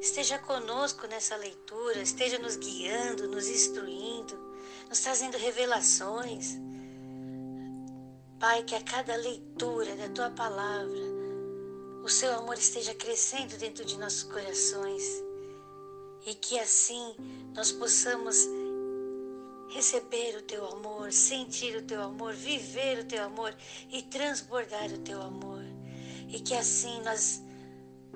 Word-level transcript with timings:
esteja 0.00 0.38
conosco 0.38 1.06
nessa 1.06 1.36
leitura, 1.36 2.00
esteja 2.00 2.38
nos 2.38 2.56
guiando, 2.56 3.28
nos 3.28 3.48
instruindo, 3.48 4.38
nos 4.88 5.00
trazendo 5.00 5.36
revelações. 5.36 6.56
Pai, 8.38 8.62
que 8.62 8.74
a 8.74 8.82
cada 8.82 9.16
leitura 9.16 9.96
da 9.96 10.08
tua 10.08 10.30
palavra, 10.30 11.02
o 12.04 12.08
seu 12.08 12.32
amor 12.34 12.56
esteja 12.56 12.94
crescendo 12.94 13.56
dentro 13.58 13.84
de 13.84 13.98
nossos 13.98 14.22
corações 14.22 15.02
e 16.24 16.34
que 16.34 16.58
assim 16.58 17.14
nós 17.54 17.72
possamos 17.72 18.46
receber 19.68 20.36
o 20.36 20.42
teu 20.42 20.66
amor, 20.66 21.12
sentir 21.12 21.76
o 21.76 21.82
teu 21.82 22.02
amor, 22.02 22.32
viver 22.32 23.00
o 23.00 23.04
teu 23.04 23.22
amor 23.24 23.54
e 23.90 24.02
transbordar 24.02 24.92
o 24.92 24.98
teu 24.98 25.20
amor. 25.20 25.62
E 26.28 26.40
que 26.40 26.54
assim 26.54 27.00
nós 27.02 27.42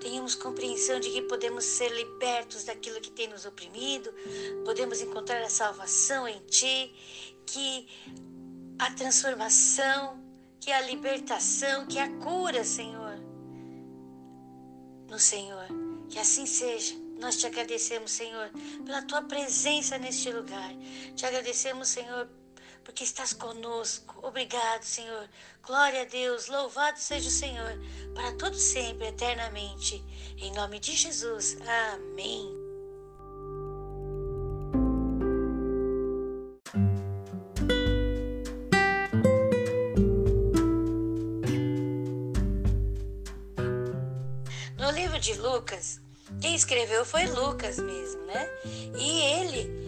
tenhamos 0.03 0.35
compreensão 0.35 0.99
de 0.99 1.11
que 1.11 1.23
podemos 1.23 1.65
ser 1.65 1.89
libertos 1.91 2.65
daquilo 2.65 3.01
que 3.01 3.11
tem 3.11 3.29
nos 3.29 3.47
oprimido, 3.47 4.13
podemos 4.65 5.01
encontrar 5.01 5.41
a 5.43 5.49
salvação 5.49 6.27
em 6.27 6.41
Ti, 6.41 6.93
que 7.47 7.87
a 8.79 8.91
transformação, 8.95 10.21
que 10.61 10.73
a 10.73 10.81
libertação, 10.81 11.87
que 11.87 12.01
a 12.01 12.09
cura, 12.19 12.65
Senhor, 12.65 13.17
no 15.09 15.19
Senhor. 15.19 15.67
Que 16.09 16.19
assim 16.19 16.47
seja. 16.47 16.95
Nós 17.21 17.37
te 17.37 17.47
agradecemos, 17.47 18.11
Senhor, 18.11 18.51
pela 18.85 19.03
tua 19.03 19.23
presença 19.23 19.97
neste 19.99 20.31
lugar. 20.31 20.75
Te 21.15 21.25
agradecemos, 21.25 21.89
Senhor, 21.89 22.29
porque 22.85 23.05
estás 23.05 23.33
conosco. 23.33 24.19
Obrigado, 24.27 24.83
Senhor. 24.83 25.29
Glória 25.63 26.03
a 26.03 26.05
Deus. 26.05 26.49
Louvado 26.49 26.99
seja 26.99 27.29
o 27.29 27.33
Senhor 27.33 27.79
para 28.15 28.33
todo 28.33 28.57
sempre, 28.57 29.09
eternamente. 29.09 30.05
Em 30.37 30.53
nome 30.53 30.79
de 30.79 30.93
Jesus. 30.93 31.57
Amém. 31.93 32.63
No 44.79 44.91
livro 44.91 45.19
de 45.19 45.35
Lucas, 45.35 46.01
quem 46.41 46.55
escreveu 46.55 47.05
foi 47.05 47.27
Lucas 47.27 47.79
mesmo, 47.79 48.23
né? 48.27 48.49
E 48.99 49.21
ele, 49.21 49.82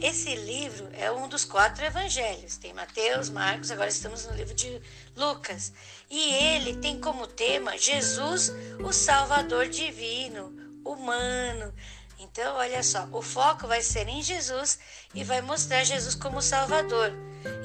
esse 0.00 0.34
livro 0.34 0.88
é 0.92 1.10
um 1.10 1.28
dos 1.28 1.44
quatro 1.44 1.84
evangelhos. 1.84 2.56
Tem 2.56 2.72
Mateus, 2.72 3.28
Marcos, 3.30 3.70
agora 3.70 3.88
estamos 3.88 4.26
no 4.26 4.34
livro 4.34 4.54
de 4.54 4.80
Lucas. 5.16 5.72
E 6.10 6.34
ele 6.34 6.76
tem 6.76 7.00
como 7.00 7.26
tema 7.26 7.76
Jesus, 7.76 8.52
o 8.84 8.92
Salvador 8.92 9.68
divino, 9.68 10.52
humano. 10.84 11.72
Então, 12.18 12.56
olha 12.56 12.82
só, 12.82 13.08
o 13.12 13.20
foco 13.20 13.66
vai 13.66 13.82
ser 13.82 14.08
em 14.08 14.22
Jesus 14.22 14.78
e 15.14 15.22
vai 15.22 15.40
mostrar 15.40 15.84
Jesus 15.84 16.14
como 16.14 16.40
Salvador. 16.40 17.12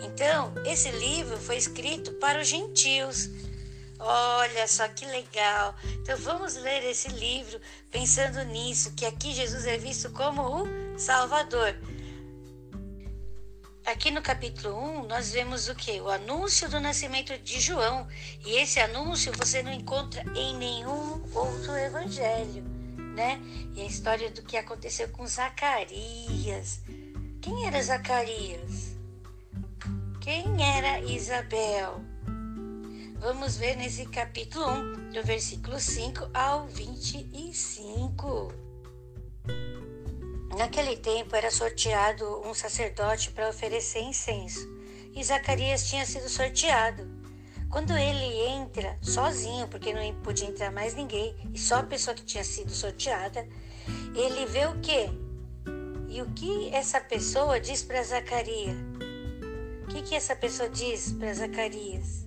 Então, 0.03 0.53
esse 0.65 0.91
livro 0.91 1.37
foi 1.37 1.57
escrito 1.57 2.11
para 2.13 2.41
os 2.41 2.47
gentios 2.47 3.29
Olha 4.03 4.67
só 4.67 4.87
que 4.87 5.05
legal. 5.05 5.75
Então 6.01 6.17
vamos 6.17 6.55
ler 6.55 6.83
esse 6.85 7.07
livro 7.09 7.61
pensando 7.91 8.43
nisso, 8.45 8.93
que 8.93 9.05
aqui 9.05 9.31
Jesus 9.31 9.67
é 9.67 9.77
visto 9.77 10.09
como 10.09 10.41
o 10.41 10.99
Salvador. 10.99 11.75
Aqui 13.85 14.11
no 14.11 14.21
capítulo 14.21 14.77
1, 15.01 15.07
nós 15.07 15.31
vemos 15.31 15.67
o 15.67 15.75
que? 15.75 15.99
O 15.99 16.09
anúncio 16.09 16.69
do 16.69 16.79
nascimento 16.79 17.37
de 17.39 17.59
João. 17.59 18.07
E 18.45 18.57
esse 18.57 18.79
anúncio 18.79 19.33
você 19.35 19.63
não 19.63 19.73
encontra 19.73 20.23
em 20.35 20.55
nenhum 20.55 21.21
outro 21.33 21.75
evangelho, 21.75 22.63
né? 23.15 23.41
E 23.75 23.81
a 23.81 23.85
história 23.85 24.29
do 24.29 24.43
que 24.43 24.55
aconteceu 24.55 25.09
com 25.09 25.25
Zacarias. 25.25 26.79
Quem 27.41 27.65
era 27.65 27.81
Zacarias? 27.81 28.95
Quem 30.21 30.45
era 30.63 30.99
Isabel? 31.01 32.01
Vamos 33.19 33.57
ver 33.57 33.75
nesse 33.75 34.05
capítulo 34.05 34.67
1, 34.67 35.09
do 35.09 35.23
versículo 35.23 35.79
5 35.79 36.29
ao 36.33 36.67
25. 36.67 38.53
Naquele 40.57 40.97
tempo 40.97 41.35
era 41.35 41.49
sorteado 41.49 42.41
um 42.45 42.53
sacerdote 42.53 43.31
para 43.31 43.49
oferecer 43.49 44.01
incenso, 44.01 44.67
e 45.13 45.23
Zacarias 45.23 45.89
tinha 45.89 46.05
sido 46.05 46.27
sorteado. 46.27 47.09
Quando 47.69 47.97
ele 47.97 48.49
entra 48.49 48.97
sozinho, 49.01 49.65
porque 49.69 49.93
não 49.93 50.13
podia 50.21 50.47
entrar 50.49 50.71
mais 50.71 50.93
ninguém, 50.93 51.33
e 51.53 51.57
só 51.57 51.75
a 51.75 51.83
pessoa 51.83 52.13
que 52.13 52.25
tinha 52.25 52.43
sido 52.43 52.69
sorteada, 52.69 53.47
ele 54.13 54.45
vê 54.45 54.65
o 54.65 54.79
quê? 54.81 55.09
E 56.09 56.21
o 56.21 56.29
que 56.31 56.69
essa 56.73 56.99
pessoa 56.99 57.57
diz 57.57 57.81
para 57.81 58.03
Zacarias? 58.03 58.75
O 59.83 59.87
que, 59.87 60.01
que 60.01 60.15
essa 60.15 60.35
pessoa 60.35 60.69
diz 60.69 61.13
para 61.13 61.33
Zacarias? 61.33 62.25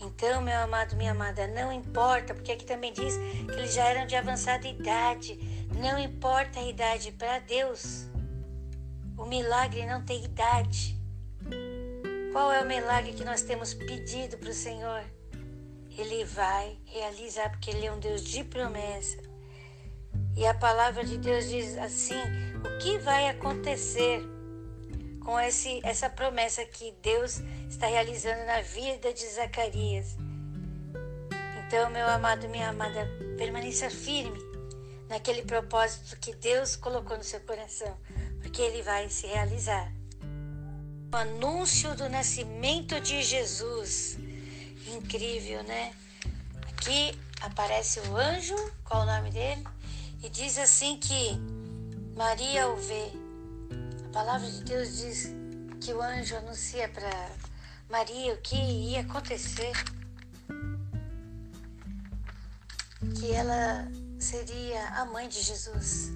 Então, 0.00 0.40
meu 0.40 0.56
amado, 0.58 0.94
minha 0.94 1.10
amada, 1.10 1.48
não 1.48 1.72
importa, 1.72 2.32
porque 2.32 2.52
aqui 2.52 2.64
também 2.64 2.92
diz 2.92 3.16
que 3.16 3.52
eles 3.52 3.74
já 3.74 3.84
eram 3.84 4.06
de 4.06 4.14
avançada 4.14 4.68
idade. 4.68 5.57
Não 5.78 5.96
importa 5.96 6.58
a 6.58 6.64
idade 6.64 7.12
para 7.12 7.38
Deus. 7.38 8.08
O 9.16 9.24
milagre 9.24 9.86
não 9.86 10.04
tem 10.04 10.24
idade. 10.24 10.98
Qual 12.32 12.52
é 12.52 12.62
o 12.62 12.66
milagre 12.66 13.12
que 13.12 13.24
nós 13.24 13.42
temos 13.42 13.74
pedido 13.74 14.36
para 14.38 14.50
o 14.50 14.54
Senhor? 14.54 15.04
Ele 15.96 16.24
vai 16.24 16.76
realizar, 16.84 17.50
porque 17.50 17.70
Ele 17.70 17.86
é 17.86 17.92
um 17.92 18.00
Deus 18.00 18.24
de 18.24 18.42
promessa. 18.42 19.18
E 20.36 20.44
a 20.44 20.54
palavra 20.54 21.04
de 21.04 21.16
Deus 21.16 21.48
diz 21.48 21.78
assim: 21.78 22.20
o 22.64 22.78
que 22.78 22.98
vai 22.98 23.28
acontecer? 23.28 24.22
com 25.28 25.38
esse, 25.38 25.80
essa 25.84 26.08
promessa 26.08 26.64
que 26.64 26.90
Deus 27.02 27.42
está 27.68 27.86
realizando 27.86 28.46
na 28.46 28.62
vida 28.62 29.12
de 29.12 29.26
Zacarias. 29.26 30.16
Então, 31.66 31.90
meu 31.90 32.06
amado, 32.06 32.48
minha 32.48 32.70
amada, 32.70 33.06
permaneça 33.36 33.90
firme 33.90 34.47
naquele 35.08 35.42
propósito 35.42 36.16
que 36.20 36.34
Deus 36.34 36.76
colocou 36.76 37.16
no 37.16 37.24
seu 37.24 37.40
coração, 37.40 37.96
porque 38.40 38.62
ele 38.62 38.82
vai 38.82 39.08
se 39.08 39.26
realizar. 39.26 39.92
O 41.12 41.16
anúncio 41.16 41.94
do 41.94 42.08
nascimento 42.08 43.00
de 43.00 43.22
Jesus. 43.22 44.18
Incrível, 44.86 45.62
né? 45.64 45.92
Aqui 46.68 47.18
aparece 47.40 48.00
o 48.00 48.16
anjo, 48.16 48.56
qual 48.84 49.02
o 49.02 49.06
nome 49.06 49.30
dele? 49.30 49.64
E 50.22 50.28
diz 50.28 50.58
assim 50.58 50.98
que 50.98 51.38
Maria 52.14 52.68
o 52.68 52.76
vê 52.76 53.12
a 54.08 54.10
palavra 54.10 54.50
de 54.50 54.64
Deus 54.64 54.96
diz 54.96 55.34
que 55.82 55.92
o 55.92 56.00
anjo 56.00 56.34
anuncia 56.34 56.88
para 56.88 57.10
Maria 57.90 58.32
o 58.32 58.38
que 58.38 58.56
ia 58.56 59.02
acontecer. 59.02 59.72
Que 63.20 63.32
ela 63.32 63.86
seria 64.18 64.88
a 64.88 65.04
mãe 65.04 65.28
de 65.28 65.40
Jesus. 65.40 66.10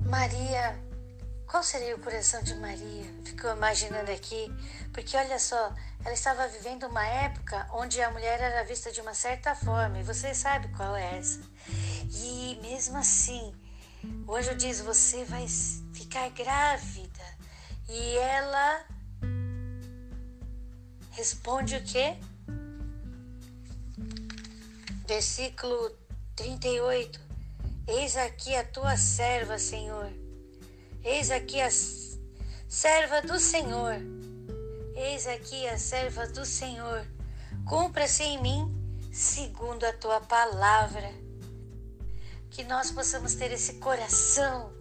Maria, 0.00 0.78
qual 1.46 1.62
seria 1.62 1.96
o 1.96 2.00
coração 2.00 2.42
de 2.42 2.54
Maria? 2.54 3.04
Ficou 3.24 3.52
imaginando 3.52 4.10
aqui, 4.10 4.46
porque 4.92 5.16
olha 5.16 5.38
só, 5.38 5.74
ela 6.04 6.14
estava 6.14 6.46
vivendo 6.48 6.84
uma 6.86 7.06
época 7.06 7.66
onde 7.72 8.00
a 8.00 8.10
mulher 8.10 8.40
era 8.40 8.64
vista 8.64 8.92
de 8.92 9.00
uma 9.00 9.14
certa 9.14 9.54
forma, 9.54 9.98
e 9.98 10.02
você 10.02 10.34
sabe 10.34 10.68
qual 10.76 10.94
é 10.94 11.18
essa. 11.18 11.40
E 12.10 12.58
mesmo 12.62 12.96
assim, 12.96 13.52
o 14.26 14.34
anjo 14.34 14.54
diz: 14.54 14.80
Você 14.80 15.24
vai 15.24 15.46
ficar 15.92 16.28
grávida. 16.30 17.24
E 17.88 18.16
ela 18.18 18.84
responde 21.12 21.76
o 21.76 21.84
quê? 21.84 22.16
Versículo 25.06 25.96
38. 26.34 27.20
Eis 27.86 28.16
aqui 28.16 28.56
a 28.56 28.64
tua 28.64 28.96
serva, 28.96 29.56
Senhor. 29.56 30.12
Eis 31.04 31.30
aqui 31.30 31.60
a 31.60 31.70
serva 31.70 33.22
do 33.22 33.38
Senhor. 33.38 33.94
Eis 34.96 35.28
aqui 35.28 35.68
a 35.68 35.78
serva 35.78 36.26
do 36.26 36.44
Senhor. 36.44 37.06
Cumpra-se 37.68 38.24
em 38.24 38.42
mim 38.42 39.08
segundo 39.12 39.84
a 39.84 39.92
tua 39.92 40.20
palavra 40.20 41.08
que 42.50 42.64
nós 42.64 42.90
possamos 42.90 43.36
ter 43.36 43.52
esse 43.52 43.74
coração 43.74 44.72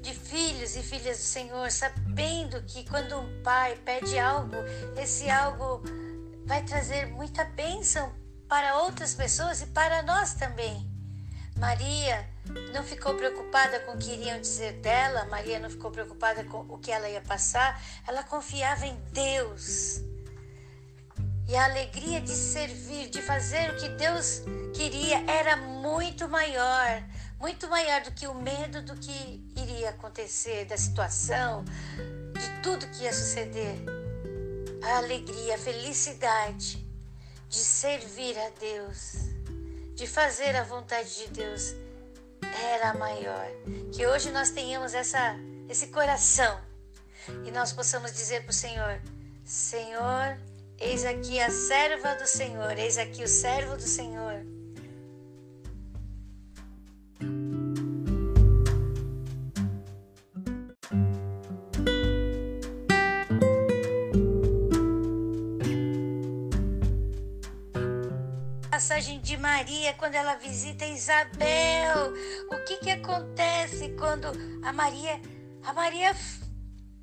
de 0.00 0.14
filhos 0.14 0.76
e 0.76 0.82
filhas 0.82 1.18
do 1.18 1.24
Senhor, 1.24 1.72
sabendo 1.72 2.62
que 2.62 2.88
quando 2.88 3.18
um 3.18 3.42
pai 3.42 3.74
pede 3.84 4.16
algo, 4.16 4.56
esse 4.96 5.28
algo 5.28 5.82
vai 6.46 6.62
trazer 6.64 7.06
muita 7.06 7.44
bênção 7.44 8.21
para 8.52 8.76
outras 8.80 9.14
pessoas 9.14 9.62
e 9.62 9.66
para 9.68 10.02
nós 10.02 10.34
também. 10.34 10.86
Maria 11.56 12.28
não 12.74 12.84
ficou 12.84 13.14
preocupada 13.14 13.80
com 13.80 13.92
o 13.92 13.96
que 13.96 14.12
iriam 14.12 14.38
dizer 14.38 14.74
dela, 14.74 15.24
Maria 15.24 15.58
não 15.58 15.70
ficou 15.70 15.90
preocupada 15.90 16.44
com 16.44 16.58
o 16.68 16.76
que 16.76 16.92
ela 16.92 17.08
ia 17.08 17.22
passar, 17.22 17.82
ela 18.06 18.22
confiava 18.22 18.84
em 18.84 18.94
Deus. 19.10 20.02
E 21.48 21.56
a 21.56 21.64
alegria 21.64 22.20
de 22.20 22.28
servir, 22.28 23.08
de 23.08 23.22
fazer 23.22 23.70
o 23.70 23.76
que 23.76 23.88
Deus 23.88 24.42
queria, 24.74 25.24
era 25.26 25.56
muito 25.56 26.28
maior 26.28 27.02
muito 27.40 27.66
maior 27.68 28.02
do 28.02 28.12
que 28.12 28.26
o 28.28 28.34
medo 28.34 28.82
do 28.82 28.94
que 28.94 29.50
iria 29.56 29.88
acontecer, 29.88 30.66
da 30.66 30.76
situação, 30.76 31.64
de 31.64 32.62
tudo 32.62 32.86
que 32.88 33.02
ia 33.02 33.12
suceder. 33.12 33.82
A 34.84 34.98
alegria, 34.98 35.56
a 35.56 35.58
felicidade 35.58 36.81
de 37.52 37.58
servir 37.58 38.36
a 38.38 38.48
Deus, 38.58 39.12
de 39.94 40.06
fazer 40.06 40.56
a 40.56 40.64
vontade 40.64 41.14
de 41.18 41.28
Deus, 41.28 41.74
era 42.72 42.94
maior. 42.94 43.46
Que 43.92 44.06
hoje 44.06 44.30
nós 44.30 44.48
tenhamos 44.48 44.94
essa, 44.94 45.36
esse 45.68 45.88
coração 45.88 46.58
e 47.44 47.50
nós 47.50 47.70
possamos 47.70 48.10
dizer 48.14 48.40
para 48.44 48.52
o 48.52 48.54
Senhor: 48.54 49.02
Senhor, 49.44 50.38
eis 50.80 51.04
aqui 51.04 51.38
a 51.40 51.50
serva 51.50 52.14
do 52.14 52.26
Senhor, 52.26 52.78
eis 52.78 52.96
aqui 52.96 53.22
o 53.22 53.28
servo 53.28 53.76
do 53.76 53.82
Senhor. 53.82 54.46
Passagem 68.82 69.20
de 69.20 69.36
Maria 69.36 69.94
quando 69.94 70.16
ela 70.16 70.34
visita 70.34 70.84
Isabel. 70.84 72.12
O 72.50 72.64
que 72.64 72.78
que 72.78 72.90
acontece 72.90 73.90
quando 73.90 74.26
a 74.64 74.72
Maria, 74.72 75.20
a 75.62 75.72
Maria, 75.72 76.10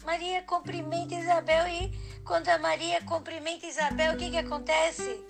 Maria 0.04 0.42
cumprimenta 0.42 1.16
Isabel 1.16 1.66
e 1.70 2.22
quando 2.26 2.50
a 2.50 2.58
Maria 2.58 3.02
cumprimenta 3.04 3.66
Isabel, 3.66 4.14
o 4.14 4.18
que 4.18 4.30
que 4.30 4.38
acontece? 4.38 5.24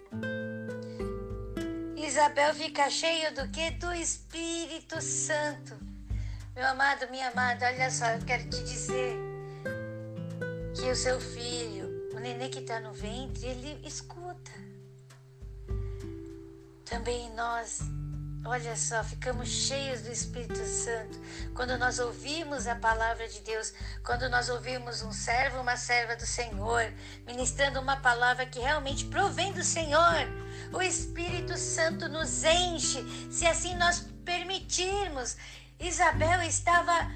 Isabel 1.95 2.55
fica 2.55 2.89
cheia 2.89 3.31
do 3.31 3.47
que? 3.51 3.69
Do 3.69 3.93
Espírito 3.93 4.99
Santo. 5.03 5.77
Meu 6.55 6.65
amado, 6.65 7.07
minha 7.11 7.29
amada, 7.29 7.67
olha 7.67 7.91
só, 7.91 8.07
eu 8.07 8.25
quero 8.25 8.49
te 8.49 8.63
dizer 8.63 9.15
que 10.75 10.89
o 10.89 10.95
seu 10.95 11.21
filho, 11.21 12.09
o 12.15 12.19
neném 12.19 12.49
que 12.49 12.57
está 12.57 12.79
no 12.79 12.91
ventre, 12.91 13.45
ele 13.45 13.79
escuta. 13.85 14.28
Também 16.89 17.29
nós, 17.35 17.81
olha 18.43 18.75
só, 18.75 19.03
ficamos 19.03 19.47
cheios 19.47 20.01
do 20.01 20.11
Espírito 20.11 20.65
Santo 20.65 21.19
quando 21.53 21.77
nós 21.77 21.99
ouvimos 21.99 22.65
a 22.65 22.73
palavra 22.73 23.27
de 23.27 23.41
Deus, 23.41 23.71
quando 24.03 24.27
nós 24.27 24.49
ouvimos 24.49 25.03
um 25.03 25.11
servo, 25.11 25.61
uma 25.61 25.77
serva 25.77 26.15
do 26.15 26.25
Senhor, 26.25 26.91
ministrando 27.27 27.79
uma 27.79 27.97
palavra 27.97 28.47
que 28.47 28.59
realmente 28.59 29.05
provém 29.05 29.53
do 29.53 29.63
Senhor. 29.63 30.27
O 30.73 30.81
Espírito 30.81 31.55
Santo 31.57 32.09
nos 32.09 32.43
enche, 32.43 33.05
se 33.31 33.45
assim 33.45 33.75
nós 33.75 34.07
permitirmos. 34.25 35.37
Isabel 35.79 36.41
estava 36.41 37.07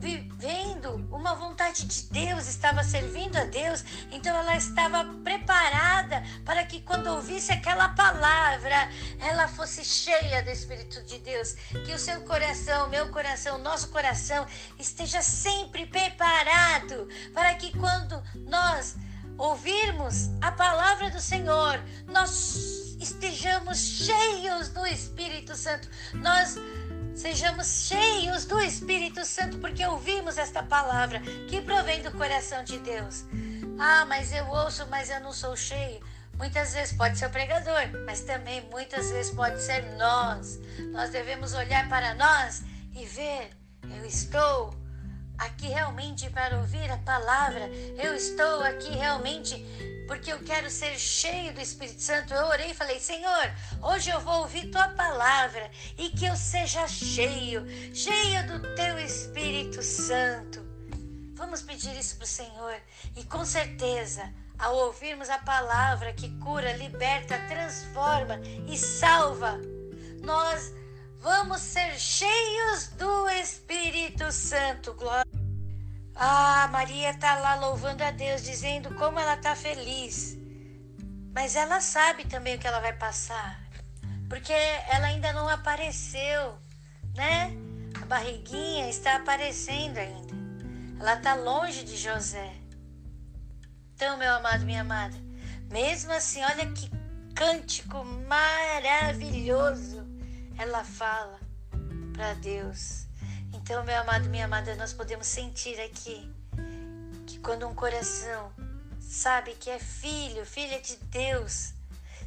vivendo 0.00 1.06
uma 1.12 1.34
vontade 1.34 1.84
de 1.84 2.02
Deus, 2.04 2.48
estava 2.48 2.82
servindo 2.82 3.36
a 3.36 3.44
Deus, 3.44 3.84
então 4.10 4.34
ela 4.34 4.56
estava 4.56 5.04
preparada 5.22 6.22
para 6.44 6.64
que 6.64 6.80
quando 6.80 7.08
ouvisse 7.08 7.52
aquela 7.52 7.90
palavra, 7.90 8.88
ela 9.20 9.46
fosse 9.46 9.84
cheia 9.84 10.42
do 10.42 10.50
Espírito 10.50 11.02
de 11.02 11.18
Deus. 11.18 11.52
Que 11.84 11.92
o 11.92 11.98
seu 11.98 12.22
coração, 12.22 12.88
meu 12.88 13.10
coração, 13.10 13.58
nosso 13.58 13.90
coração 13.90 14.46
esteja 14.78 15.20
sempre 15.20 15.84
preparado 15.84 17.06
para 17.34 17.54
que 17.54 17.76
quando 17.78 18.22
nós 18.46 18.96
ouvirmos 19.36 20.30
a 20.40 20.50
palavra 20.50 21.10
do 21.10 21.20
Senhor, 21.20 21.78
nós 22.06 22.90
estejamos 22.98 23.78
cheios 23.78 24.68
do 24.68 24.86
Espírito 24.86 25.54
Santo. 25.56 25.88
Nós 26.14 26.56
Sejamos 27.20 27.66
cheios 27.86 28.46
do 28.46 28.58
Espírito 28.58 29.26
Santo 29.26 29.58
porque 29.58 29.84
ouvimos 29.84 30.38
esta 30.38 30.62
palavra 30.62 31.20
que 31.50 31.60
provém 31.60 32.02
do 32.02 32.10
coração 32.12 32.64
de 32.64 32.78
Deus. 32.78 33.26
Ah, 33.78 34.06
mas 34.06 34.32
eu 34.32 34.46
ouço, 34.46 34.86
mas 34.88 35.10
eu 35.10 35.20
não 35.20 35.30
sou 35.30 35.54
cheio. 35.54 36.00
Muitas 36.38 36.72
vezes 36.72 36.96
pode 36.96 37.18
ser 37.18 37.26
o 37.26 37.30
pregador, 37.30 37.90
mas 38.06 38.22
também 38.22 38.66
muitas 38.70 39.10
vezes 39.10 39.34
pode 39.34 39.60
ser 39.60 39.82
nós. 39.98 40.58
Nós 40.92 41.10
devemos 41.10 41.52
olhar 41.52 41.86
para 41.90 42.14
nós 42.14 42.62
e 42.96 43.04
ver: 43.04 43.50
eu 43.98 44.06
estou 44.06 44.74
aqui 45.36 45.66
realmente 45.66 46.30
para 46.30 46.56
ouvir 46.56 46.90
a 46.90 46.96
palavra, 46.96 47.68
eu 48.02 48.14
estou 48.14 48.62
aqui 48.62 48.96
realmente 48.96 49.62
porque 50.10 50.32
eu 50.32 50.40
quero 50.40 50.68
ser 50.68 50.98
cheio 50.98 51.54
do 51.54 51.60
Espírito 51.60 52.02
Santo. 52.02 52.34
Eu 52.34 52.46
orei 52.46 52.72
e 52.72 52.74
falei: 52.74 52.98
Senhor, 52.98 53.48
hoje 53.80 54.10
eu 54.10 54.18
vou 54.18 54.40
ouvir 54.40 54.68
tua 54.68 54.88
palavra 54.88 55.70
e 55.96 56.08
que 56.10 56.24
eu 56.24 56.34
seja 56.34 56.88
cheio, 56.88 57.64
cheio 57.94 58.44
do 58.48 58.74
teu 58.74 58.98
Espírito 58.98 59.80
Santo. 59.84 60.66
Vamos 61.34 61.62
pedir 61.62 61.96
isso 61.96 62.16
para 62.16 62.24
o 62.24 62.26
Senhor 62.26 62.74
e 63.16 63.22
com 63.22 63.44
certeza, 63.44 64.28
ao 64.58 64.74
ouvirmos 64.74 65.30
a 65.30 65.38
palavra 65.38 66.12
que 66.12 66.28
cura, 66.40 66.72
liberta, 66.72 67.38
transforma 67.46 68.40
e 68.66 68.76
salva, 68.76 69.60
nós 70.24 70.74
vamos 71.20 71.60
ser 71.60 71.96
cheios 71.96 72.88
do 72.98 73.28
Espírito 73.28 74.32
Santo. 74.32 74.92
Glória. 74.94 75.29
Ah, 76.22 76.68
Maria 76.70 77.12
está 77.12 77.36
lá 77.36 77.54
louvando 77.54 78.04
a 78.04 78.10
Deus, 78.10 78.42
dizendo 78.42 78.94
como 78.96 79.18
ela 79.18 79.36
está 79.36 79.56
feliz. 79.56 80.36
Mas 81.34 81.56
ela 81.56 81.80
sabe 81.80 82.26
também 82.26 82.56
o 82.56 82.58
que 82.58 82.66
ela 82.66 82.78
vai 82.78 82.92
passar, 82.92 83.58
porque 84.28 84.52
ela 84.52 85.06
ainda 85.06 85.32
não 85.32 85.48
apareceu, 85.48 86.58
né? 87.16 87.50
A 88.02 88.04
barriguinha 88.04 88.90
está 88.90 89.16
aparecendo 89.16 89.96
ainda. 89.96 90.34
Ela 91.00 91.14
está 91.14 91.34
longe 91.36 91.84
de 91.84 91.96
José. 91.96 92.52
Então, 93.94 94.18
meu 94.18 94.34
amado, 94.34 94.66
minha 94.66 94.82
amada, 94.82 95.16
mesmo 95.70 96.12
assim, 96.12 96.44
olha 96.44 96.70
que 96.70 96.90
cântico 97.34 98.04
maravilhoso 98.04 100.06
ela 100.58 100.84
fala 100.84 101.40
para 102.12 102.34
Deus. 102.34 103.08
Então, 103.70 103.84
meu 103.84 104.00
amado, 104.00 104.28
minha 104.28 104.46
amada, 104.46 104.74
nós 104.74 104.92
podemos 104.92 105.28
sentir 105.28 105.80
aqui 105.80 106.28
que 107.24 107.38
quando 107.38 107.68
um 107.68 107.72
coração 107.72 108.52
sabe 108.98 109.54
que 109.54 109.70
é 109.70 109.78
filho, 109.78 110.44
filha 110.44 110.80
de 110.80 110.96
Deus, 110.96 111.72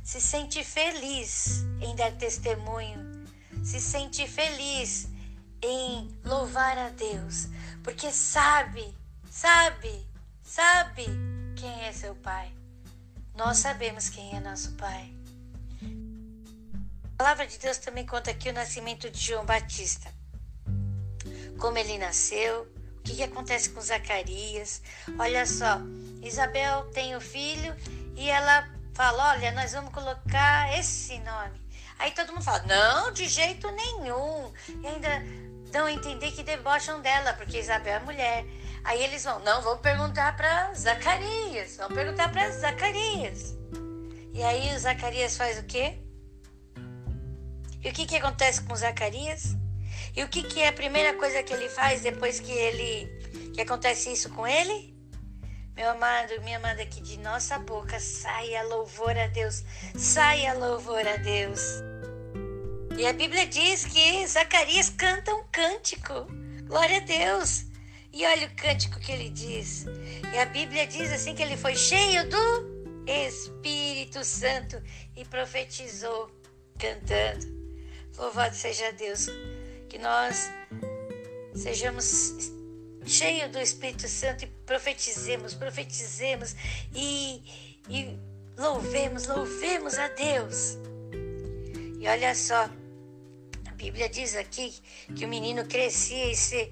se 0.02 0.22
sente 0.22 0.64
feliz 0.64 1.66
em 1.82 1.98
dar 1.98 2.14
testemunho, 2.14 3.28
se 3.62 3.82
sente 3.82 4.26
feliz 4.26 5.10
em 5.62 6.18
louvar 6.24 6.78
a 6.78 6.88
Deus, 6.92 7.50
porque 7.84 8.10
sabe, 8.10 8.96
sabe, 9.30 10.08
sabe 10.42 11.04
quem 11.58 11.82
é 11.82 11.92
seu 11.92 12.16
Pai. 12.16 12.54
Nós 13.36 13.58
sabemos 13.58 14.08
quem 14.08 14.34
é 14.34 14.40
nosso 14.40 14.72
Pai. 14.76 15.14
A 17.04 17.18
palavra 17.18 17.46
de 17.46 17.58
Deus 17.58 17.80
também 17.80 18.06
conta 18.06 18.32
aqui 18.32 18.48
o 18.48 18.54
nascimento 18.54 19.10
de 19.10 19.20
João 19.20 19.46
Batista 19.46 20.23
como 21.60 21.78
ele 21.78 21.98
nasceu, 21.98 22.68
o 23.00 23.02
que, 23.04 23.16
que 23.16 23.24
acontece 23.24 23.70
com 23.70 23.82
Zacarias. 23.82 24.82
Olha 25.20 25.46
só, 25.46 25.80
Isabel 26.22 26.84
tem 26.92 27.16
o 27.16 27.22
filho 27.22 27.76
e 28.16 28.30
ela 28.30 28.70
fala: 28.94 29.32
Olha, 29.32 29.52
nós 29.52 29.74
vamos 29.74 29.94
colocar 29.94 30.78
esse 30.78 31.20
nome. 31.20 31.62
Aí 32.00 32.12
todo 32.12 32.32
mundo 32.32 32.44
fala: 32.44 32.64
Não, 32.64 33.12
de 33.12 33.28
jeito 33.28 33.70
nenhum. 33.72 34.54
E 34.82 34.88
ainda 34.88 35.10
dão 35.72 35.86
a 35.86 35.92
entender 35.92 36.32
que 36.32 36.44
debocham 36.44 37.02
dela, 37.02 37.34
porque 37.34 37.60
Isabel 37.60 37.96
é 37.96 38.00
mulher. 38.00 38.46
Aí 38.84 39.04
eles 39.04 39.24
vão: 39.24 39.40
Não, 39.40 39.62
vamos 39.62 39.82
perguntar 39.82 40.36
para 40.36 40.74
Zacarias. 40.74 41.78
Vamos 41.78 41.96
perguntar 41.96 42.32
para 42.32 42.50
Zacarias. 42.52 43.56
E 44.34 44.42
aí 44.42 44.76
o 44.76 44.80
Zacarias 44.80 45.38
faz 45.38 45.60
o 45.60 45.64
quê? 45.64 46.00
E 47.84 47.90
o 47.90 47.94
que, 47.94 48.06
que 48.06 48.16
acontece 48.16 48.62
com 48.62 48.76
Zacarias? 48.76 49.56
E 50.16 50.24
o 50.24 50.28
que, 50.28 50.44
que 50.44 50.62
é 50.62 50.68
a 50.68 50.74
primeira 50.74 51.14
coisa 51.16 51.42
que 51.42 51.54
ele 51.54 51.70
faz 51.70 52.02
depois 52.02 52.40
que 52.40 52.52
ele 52.52 53.10
que 53.54 53.62
acontece 53.62 54.12
isso 54.12 54.30
com 54.30 54.48
ele? 54.48 54.94
Meu 55.76 55.90
amado, 55.90 56.40
minha 56.44 56.58
amada, 56.58 56.86
que 56.86 57.02
de 57.02 57.18
nossa 57.18 57.58
boca 57.58 58.00
saia 58.00 58.62
louvor 58.64 59.18
a 59.18 59.26
Deus, 59.28 59.64
saia 59.96 60.54
louvor 60.54 61.08
a 61.08 61.18
Deus. 61.18 61.62
E 62.96 63.08
a 63.08 63.14
Bíblia 63.14 63.48
diz 63.48 63.86
que 63.86 64.28
Zacarias 64.28 64.90
canta 64.90 65.34
um 65.34 65.44
cântico. 65.52 66.28
Glória 66.68 66.98
a 66.98 67.00
Deus. 67.00 67.66
E 68.12 68.24
olha 68.24 68.46
o 68.46 68.56
cântico 68.56 69.00
que 69.00 69.12
ele 69.12 69.30
diz. 69.32 69.86
E 70.32 70.38
a 70.38 70.46
Bíblia 70.46 70.86
diz 70.86 71.12
assim 71.12 71.34
que 71.34 71.42
ele 71.42 71.58
foi 71.58 71.76
cheio 71.76 72.30
do 72.30 73.04
Espírito 73.08 74.24
Santo 74.24 74.80
e 75.16 75.26
profetizou 75.26 76.30
cantando. 76.78 77.48
Louvado 78.16 78.56
seja 78.56 78.92
Deus 78.94 79.28
que 79.94 80.00
nós 80.00 80.50
sejamos 81.54 82.52
cheios 83.06 83.52
do 83.52 83.60
Espírito 83.60 84.08
Santo 84.08 84.44
e 84.44 84.48
profetizemos, 84.66 85.54
profetizemos 85.54 86.56
e, 86.96 87.44
e 87.88 88.18
Louvemos, 88.58 89.28
louvemos 89.28 89.98
a 90.00 90.08
Deus. 90.10 90.78
E 92.00 92.08
olha 92.08 92.34
só, 92.34 92.70
a 93.66 93.72
Bíblia 93.76 94.10
diz 94.10 94.36
aqui 94.36 94.74
que 95.16 95.26
o 95.26 95.28
menino 95.28 95.66
crescia 95.66 96.32
e 96.32 96.36
se 96.36 96.72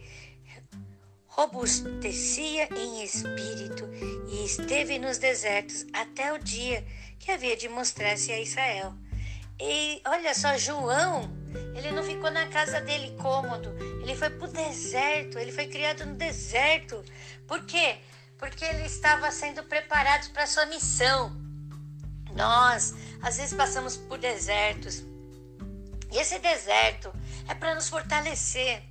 robustecia 1.28 2.70
em 2.76 3.04
espírito 3.04 3.90
e 4.30 4.46
esteve 4.46 5.00
nos 5.00 5.18
desertos 5.18 5.86
até 5.94 6.34
o 6.34 6.38
dia 6.38 6.86
que 7.20 7.32
havia 7.32 7.56
de 7.56 7.70
mostrar-se 7.70 8.32
a 8.32 8.40
Israel. 8.40 8.94
E 9.64 10.02
olha 10.08 10.34
só, 10.34 10.58
João, 10.58 11.30
ele 11.76 11.92
não 11.92 12.04
ficou 12.04 12.32
na 12.32 12.48
casa 12.48 12.82
dele 12.82 13.16
cômodo, 13.22 13.70
ele 14.02 14.16
foi 14.16 14.32
para 14.32 14.48
o 14.48 14.52
deserto, 14.52 15.38
ele 15.38 15.52
foi 15.52 15.68
criado 15.68 16.04
no 16.04 16.16
deserto. 16.16 17.04
Por 17.48 17.64
quê? 17.66 18.00
Porque 18.40 18.66
ele 18.66 18.88
estava 18.88 19.30
sendo 19.30 19.62
preparado 19.62 20.32
para 20.32 20.48
sua 20.48 20.66
missão. 20.66 21.40
Nós, 22.36 22.96
às 23.22 23.38
vezes, 23.38 23.54
passamos 23.54 23.96
por 23.96 24.18
desertos. 24.18 25.04
E 26.12 26.18
esse 26.18 26.40
deserto 26.40 27.14
é 27.48 27.54
para 27.54 27.76
nos 27.76 27.88
fortalecer. 27.88 28.82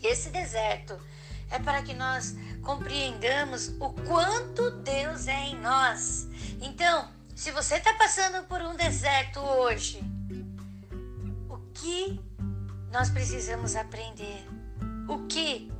E 0.00 0.06
esse 0.06 0.30
deserto 0.30 0.98
é 1.50 1.58
para 1.58 1.82
que 1.82 1.92
nós 1.92 2.34
compreendamos 2.62 3.68
o 3.78 3.90
quanto 4.06 4.70
Deus 4.70 5.28
é 5.28 5.48
em 5.48 5.60
nós. 5.60 6.26
Então, 6.62 7.17
se 7.38 7.52
você 7.52 7.76
está 7.76 7.94
passando 7.94 8.44
por 8.48 8.60
um 8.62 8.74
deserto 8.74 9.38
hoje, 9.38 10.00
o 11.48 11.56
que 11.72 12.20
nós 12.90 13.10
precisamos 13.10 13.76
aprender? 13.76 14.44
O 15.08 15.24
que 15.28 15.70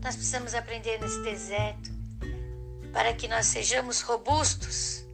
nós 0.00 0.14
precisamos 0.14 0.54
aprender 0.54 1.00
nesse 1.00 1.20
deserto 1.24 1.90
para 2.92 3.12
que 3.14 3.26
nós 3.26 3.46
sejamos 3.46 4.00
robustos, 4.00 5.04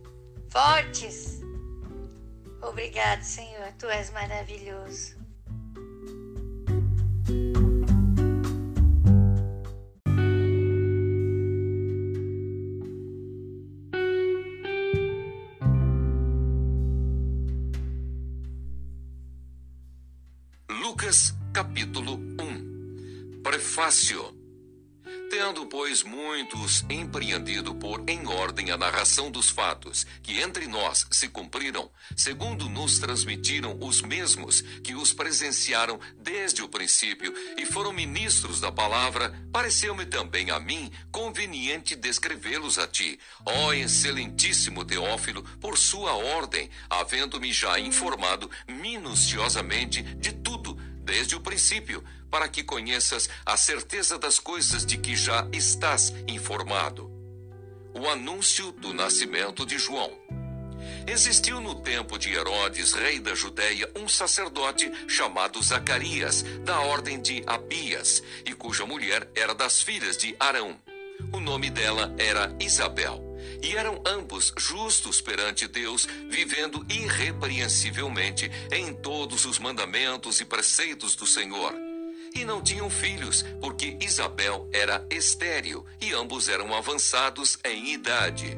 fortes? 0.50 1.40
Obrigado, 2.60 3.22
Senhor, 3.22 3.72
tu 3.78 3.86
és 3.86 4.10
maravilhoso. 4.10 5.23
Capítulo 21.54 22.14
1 22.40 23.40
Prefácio. 23.40 24.34
Tendo, 25.30 25.66
pois, 25.66 26.02
muitos 26.02 26.84
empreendido 26.88 27.74
por 27.74 28.02
em 28.08 28.26
ordem 28.26 28.70
a 28.70 28.76
narração 28.76 29.30
dos 29.30 29.50
fatos 29.50 30.06
que 30.22 30.40
entre 30.40 30.66
nós 30.66 31.06
se 31.10 31.28
cumpriram, 31.28 31.90
segundo 32.16 32.68
nos 32.68 32.98
transmitiram 32.98 33.78
os 33.80 34.02
mesmos 34.02 34.62
que 34.82 34.94
os 34.94 35.12
presenciaram 35.12 35.98
desde 36.18 36.62
o 36.62 36.68
princípio 36.68 37.32
e 37.56 37.66
foram 37.66 37.92
ministros 37.92 38.60
da 38.60 38.70
palavra, 38.70 39.34
pareceu-me 39.52 40.06
também 40.06 40.50
a 40.50 40.58
mim 40.58 40.90
conveniente 41.10 41.94
descrevê-los 41.94 42.78
a 42.78 42.86
ti, 42.86 43.18
ó 43.44 43.72
excelentíssimo 43.72 44.84
Teófilo, 44.84 45.42
por 45.60 45.76
sua 45.78 46.14
ordem, 46.14 46.70
havendo-me 46.88 47.52
já 47.52 47.78
informado 47.78 48.50
minuciosamente 48.68 50.02
de 50.02 50.32
tudo 50.32 50.63
desde 51.04 51.36
o 51.36 51.40
princípio, 51.40 52.02
para 52.30 52.48
que 52.48 52.64
conheças 52.64 53.28
a 53.44 53.56
certeza 53.56 54.18
das 54.18 54.38
coisas 54.38 54.84
de 54.84 54.96
que 54.96 55.14
já 55.14 55.46
estás 55.52 56.12
informado. 56.26 57.10
O 57.94 58.08
anúncio 58.08 58.72
do 58.72 58.92
nascimento 58.92 59.64
de 59.64 59.78
João. 59.78 60.10
Existiu 61.06 61.60
no 61.60 61.76
tempo 61.76 62.18
de 62.18 62.32
Herodes, 62.32 62.92
rei 62.92 63.20
da 63.20 63.34
Judéia, 63.34 63.90
um 63.94 64.08
sacerdote 64.08 64.90
chamado 65.06 65.62
Zacarias, 65.62 66.42
da 66.64 66.80
ordem 66.80 67.20
de 67.20 67.42
Abias, 67.46 68.22
e 68.44 68.52
cuja 68.52 68.84
mulher 68.86 69.30
era 69.34 69.54
das 69.54 69.82
filhas 69.82 70.16
de 70.16 70.34
Arão. 70.40 70.76
O 71.32 71.40
nome 71.40 71.70
dela 71.70 72.14
era 72.18 72.54
Isabel. 72.58 73.33
E 73.64 73.78
eram 73.78 73.98
ambos 74.06 74.52
justos 74.58 75.22
perante 75.22 75.66
Deus, 75.66 76.06
vivendo 76.28 76.84
irrepreensivelmente 76.86 78.50
em 78.70 78.92
todos 78.92 79.46
os 79.46 79.58
mandamentos 79.58 80.38
e 80.38 80.44
preceitos 80.44 81.16
do 81.16 81.26
Senhor. 81.26 81.74
E 82.34 82.44
não 82.44 82.60
tinham 82.60 82.90
filhos, 82.90 83.42
porque 83.62 83.96
Isabel 84.02 84.68
era 84.70 85.06
estéril 85.08 85.82
e 85.98 86.12
ambos 86.12 86.50
eram 86.50 86.74
avançados 86.74 87.58
em 87.64 87.94
idade. 87.94 88.54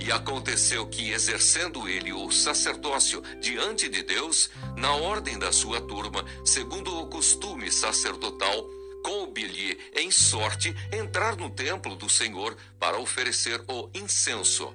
E 0.00 0.10
aconteceu 0.10 0.86
que, 0.86 1.10
exercendo 1.10 1.86
ele 1.86 2.14
o 2.14 2.30
sacerdócio 2.30 3.22
diante 3.42 3.86
de 3.86 4.02
Deus, 4.02 4.48
na 4.78 4.92
ordem 4.92 5.38
da 5.38 5.52
sua 5.52 5.78
turma, 5.78 6.24
segundo 6.42 6.98
o 6.98 7.06
costume 7.06 7.70
sacerdotal, 7.70 8.77
coube-lhe 9.04 9.78
em 9.94 10.10
sorte 10.10 10.74
entrar 10.92 11.36
no 11.36 11.50
templo 11.50 11.96
do 11.96 12.08
Senhor 12.08 12.56
para 12.78 12.98
oferecer 12.98 13.62
o 13.68 13.90
incenso. 13.94 14.74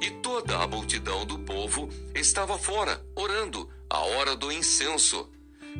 E 0.00 0.10
toda 0.22 0.58
a 0.58 0.66
multidão 0.66 1.24
do 1.24 1.38
povo 1.38 1.88
estava 2.14 2.58
fora, 2.58 3.04
orando, 3.14 3.70
a 3.88 3.98
hora 4.00 4.36
do 4.36 4.52
incenso. 4.52 5.30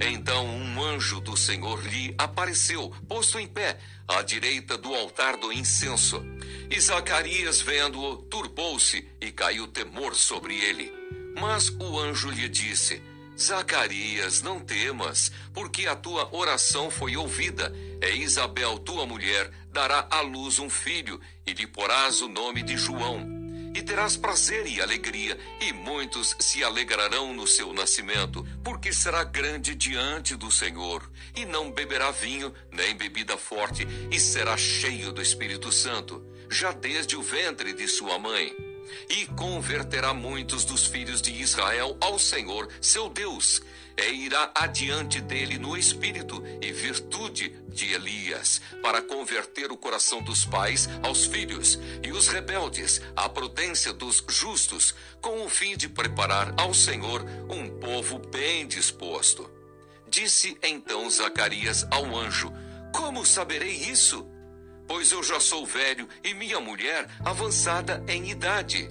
Então 0.00 0.46
um 0.46 0.82
anjo 0.82 1.20
do 1.20 1.36
Senhor 1.36 1.80
lhe 1.86 2.14
apareceu, 2.18 2.90
posto 3.08 3.38
em 3.38 3.46
pé, 3.46 3.78
à 4.08 4.22
direita 4.22 4.76
do 4.76 4.92
altar 4.94 5.36
do 5.36 5.52
incenso. 5.52 6.24
E 6.70 6.80
Zacarias, 6.80 7.60
vendo-o, 7.60 8.16
turbou-se 8.24 9.06
e 9.20 9.30
caiu 9.30 9.68
temor 9.68 10.14
sobre 10.14 10.58
ele. 10.58 10.92
Mas 11.38 11.68
o 11.68 11.98
anjo 11.98 12.30
lhe 12.30 12.48
disse: 12.48 13.02
Zacarias, 13.38 14.42
não 14.42 14.60
temas, 14.60 15.32
porque 15.52 15.86
a 15.86 15.96
tua 15.96 16.34
oração 16.34 16.90
foi 16.90 17.16
ouvida. 17.16 17.74
É 18.00 18.10
Isabel, 18.10 18.78
tua 18.78 19.06
mulher, 19.06 19.50
dará 19.72 20.06
à 20.10 20.20
luz 20.20 20.58
um 20.58 20.70
filho, 20.70 21.20
e 21.46 21.52
lhe 21.52 21.66
porás 21.66 22.22
o 22.22 22.28
nome 22.28 22.62
de 22.62 22.76
João. 22.76 23.42
E 23.74 23.82
terás 23.82 24.16
prazer 24.16 24.68
e 24.68 24.80
alegria, 24.80 25.36
e 25.60 25.72
muitos 25.72 26.36
se 26.38 26.62
alegrarão 26.62 27.34
no 27.34 27.44
seu 27.44 27.72
nascimento, 27.72 28.46
porque 28.62 28.92
será 28.92 29.24
grande 29.24 29.74
diante 29.74 30.36
do 30.36 30.50
Senhor, 30.50 31.10
e 31.34 31.44
não 31.44 31.72
beberá 31.72 32.12
vinho, 32.12 32.54
nem 32.70 32.94
bebida 32.94 33.36
forte, 33.36 33.84
e 34.12 34.20
será 34.20 34.56
cheio 34.56 35.12
do 35.12 35.20
Espírito 35.20 35.72
Santo, 35.72 36.24
já 36.48 36.70
desde 36.70 37.16
o 37.16 37.22
ventre 37.22 37.72
de 37.72 37.88
sua 37.88 38.16
mãe 38.16 38.73
e 39.08 39.26
converterá 39.26 40.12
muitos 40.12 40.64
dos 40.64 40.86
filhos 40.86 41.20
de 41.20 41.32
Israel 41.32 41.96
ao 42.00 42.18
Senhor, 42.18 42.68
seu 42.80 43.08
Deus, 43.08 43.62
e 43.96 44.26
irá 44.26 44.50
adiante 44.54 45.20
dele 45.20 45.58
no 45.58 45.76
espírito 45.76 46.42
e 46.60 46.72
virtude 46.72 47.50
de 47.68 47.92
Elias, 47.92 48.60
para 48.82 49.02
converter 49.02 49.70
o 49.70 49.76
coração 49.76 50.22
dos 50.22 50.44
pais 50.44 50.88
aos 51.02 51.24
filhos 51.26 51.78
e 52.02 52.10
os 52.10 52.28
rebeldes 52.28 53.00
à 53.14 53.28
prudência 53.28 53.92
dos 53.92 54.24
justos, 54.28 54.94
com 55.20 55.44
o 55.44 55.48
fim 55.48 55.76
de 55.76 55.88
preparar 55.88 56.54
ao 56.56 56.74
Senhor 56.74 57.24
um 57.48 57.68
povo 57.78 58.18
bem 58.18 58.66
disposto. 58.66 59.50
Disse 60.08 60.56
então 60.62 61.08
Zacarias 61.10 61.86
ao 61.90 62.16
anjo: 62.16 62.52
Como 62.92 63.24
saberei 63.24 63.72
isso? 63.72 64.33
Pois 64.86 65.12
eu 65.12 65.22
já 65.22 65.40
sou 65.40 65.64
velho 65.66 66.08
e 66.22 66.34
minha 66.34 66.60
mulher 66.60 67.08
avançada 67.24 68.04
em 68.08 68.30
idade. 68.30 68.88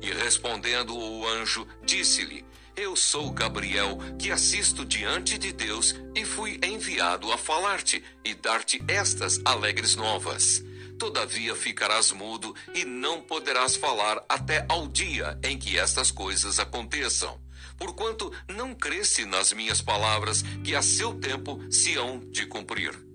E 0.00 0.10
respondendo 0.10 0.96
o 0.96 1.26
anjo, 1.26 1.66
disse-lhe: 1.82 2.44
Eu 2.76 2.94
sou 2.94 3.30
Gabriel, 3.30 3.98
que 4.18 4.30
assisto 4.30 4.84
diante 4.84 5.36
de 5.38 5.52
Deus 5.52 5.94
e 6.14 6.24
fui 6.24 6.60
enviado 6.62 7.32
a 7.32 7.38
falar-te 7.38 8.02
e 8.24 8.34
dar-te 8.34 8.82
estas 8.88 9.40
alegres 9.44 9.96
novas. 9.96 10.64
Todavia 10.98 11.54
ficarás 11.54 12.10
mudo 12.12 12.54
e 12.74 12.84
não 12.84 13.20
poderás 13.20 13.76
falar 13.76 14.24
até 14.28 14.66
ao 14.68 14.88
dia 14.88 15.38
em 15.44 15.56
que 15.56 15.78
estas 15.78 16.10
coisas 16.10 16.58
aconteçam 16.58 17.40
porquanto 17.78 18.32
não 18.48 18.74
cresce 18.74 19.24
nas 19.24 19.52
minhas 19.52 19.80
palavras 19.80 20.42
que 20.64 20.74
a 20.74 20.82
seu 20.82 21.14
tempo 21.14 21.60
se 21.70 21.96
hão 21.96 22.18
de 22.18 22.44
cumprir. 22.44 23.07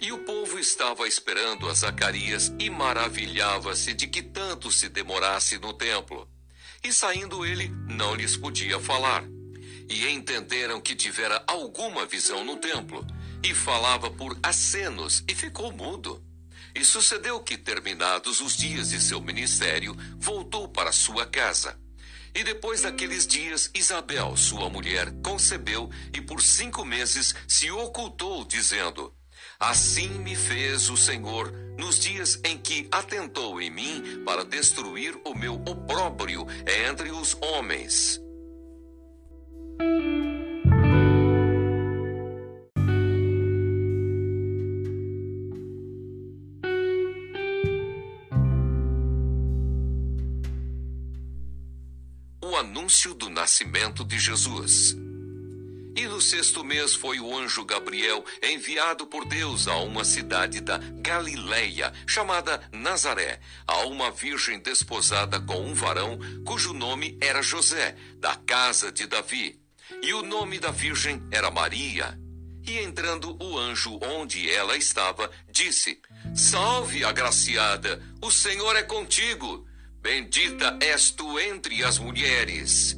E 0.00 0.12
o 0.12 0.18
povo 0.18 0.60
estava 0.60 1.08
esperando 1.08 1.68
a 1.68 1.74
Zacarias 1.74 2.52
e 2.56 2.70
maravilhava-se 2.70 3.92
de 3.92 4.06
que 4.06 4.22
tanto 4.22 4.70
se 4.70 4.88
demorasse 4.88 5.58
no 5.58 5.72
templo. 5.72 6.28
E 6.84 6.92
saindo 6.92 7.44
ele, 7.44 7.68
não 7.88 8.14
lhes 8.14 8.36
podia 8.36 8.78
falar. 8.78 9.24
E 9.88 10.06
entenderam 10.06 10.80
que 10.80 10.94
tivera 10.94 11.42
alguma 11.48 12.06
visão 12.06 12.44
no 12.44 12.56
templo, 12.58 13.04
e 13.42 13.52
falava 13.52 14.08
por 14.08 14.38
acenos, 14.40 15.24
e 15.26 15.34
ficou 15.34 15.72
mudo. 15.72 16.24
E 16.74 16.84
sucedeu 16.84 17.40
que, 17.40 17.58
terminados 17.58 18.40
os 18.40 18.56
dias 18.56 18.90
de 18.90 19.00
seu 19.00 19.20
ministério, 19.20 19.96
voltou 20.16 20.68
para 20.68 20.92
sua 20.92 21.26
casa. 21.26 21.76
E 22.32 22.44
depois 22.44 22.82
daqueles 22.82 23.26
dias, 23.26 23.68
Isabel, 23.74 24.36
sua 24.36 24.70
mulher, 24.70 25.12
concebeu 25.24 25.90
e 26.14 26.20
por 26.20 26.40
cinco 26.40 26.84
meses 26.84 27.34
se 27.48 27.68
ocultou, 27.70 28.44
dizendo: 28.44 29.12
Assim 29.60 30.08
me 30.20 30.36
fez 30.36 30.88
o 30.88 30.96
Senhor 30.96 31.52
nos 31.76 31.98
dias 31.98 32.40
em 32.44 32.56
que 32.56 32.86
atentou 32.92 33.60
em 33.60 33.68
mim 33.68 34.22
para 34.24 34.44
destruir 34.44 35.20
o 35.24 35.34
meu 35.34 35.54
opróbrio 35.54 36.46
entre 36.86 37.10
os 37.10 37.36
homens. 37.42 38.20
O 52.40 52.54
anúncio 52.54 53.12
do 53.12 53.28
nascimento 53.28 54.04
de 54.04 54.20
Jesus. 54.20 55.07
E 55.98 56.06
no 56.06 56.20
sexto 56.20 56.62
mês 56.62 56.94
foi 56.94 57.18
o 57.18 57.36
anjo 57.36 57.64
Gabriel 57.64 58.24
enviado 58.40 59.04
por 59.04 59.24
Deus 59.24 59.66
a 59.66 59.78
uma 59.78 60.04
cidade 60.04 60.60
da 60.60 60.78
Galileia, 60.78 61.92
chamada 62.06 62.62
Nazaré, 62.72 63.40
a 63.66 63.78
uma 63.78 64.08
virgem 64.12 64.60
desposada 64.60 65.40
com 65.40 65.60
um 65.60 65.74
varão 65.74 66.16
cujo 66.46 66.72
nome 66.72 67.18
era 67.20 67.42
José, 67.42 67.96
da 68.20 68.36
casa 68.36 68.92
de 68.92 69.08
Davi. 69.08 69.60
E 70.00 70.14
o 70.14 70.22
nome 70.22 70.60
da 70.60 70.70
virgem 70.70 71.20
era 71.32 71.50
Maria. 71.50 72.16
E 72.64 72.78
entrando 72.78 73.36
o 73.42 73.58
anjo 73.58 73.98
onde 74.00 74.48
ela 74.48 74.76
estava, 74.76 75.28
disse: 75.50 76.00
Salve, 76.32 77.02
agraciada, 77.02 78.00
o 78.22 78.30
Senhor 78.30 78.76
é 78.76 78.84
contigo. 78.84 79.66
Bendita 80.00 80.78
és 80.80 81.10
tu 81.10 81.40
entre 81.40 81.82
as 81.82 81.98
mulheres. 81.98 82.96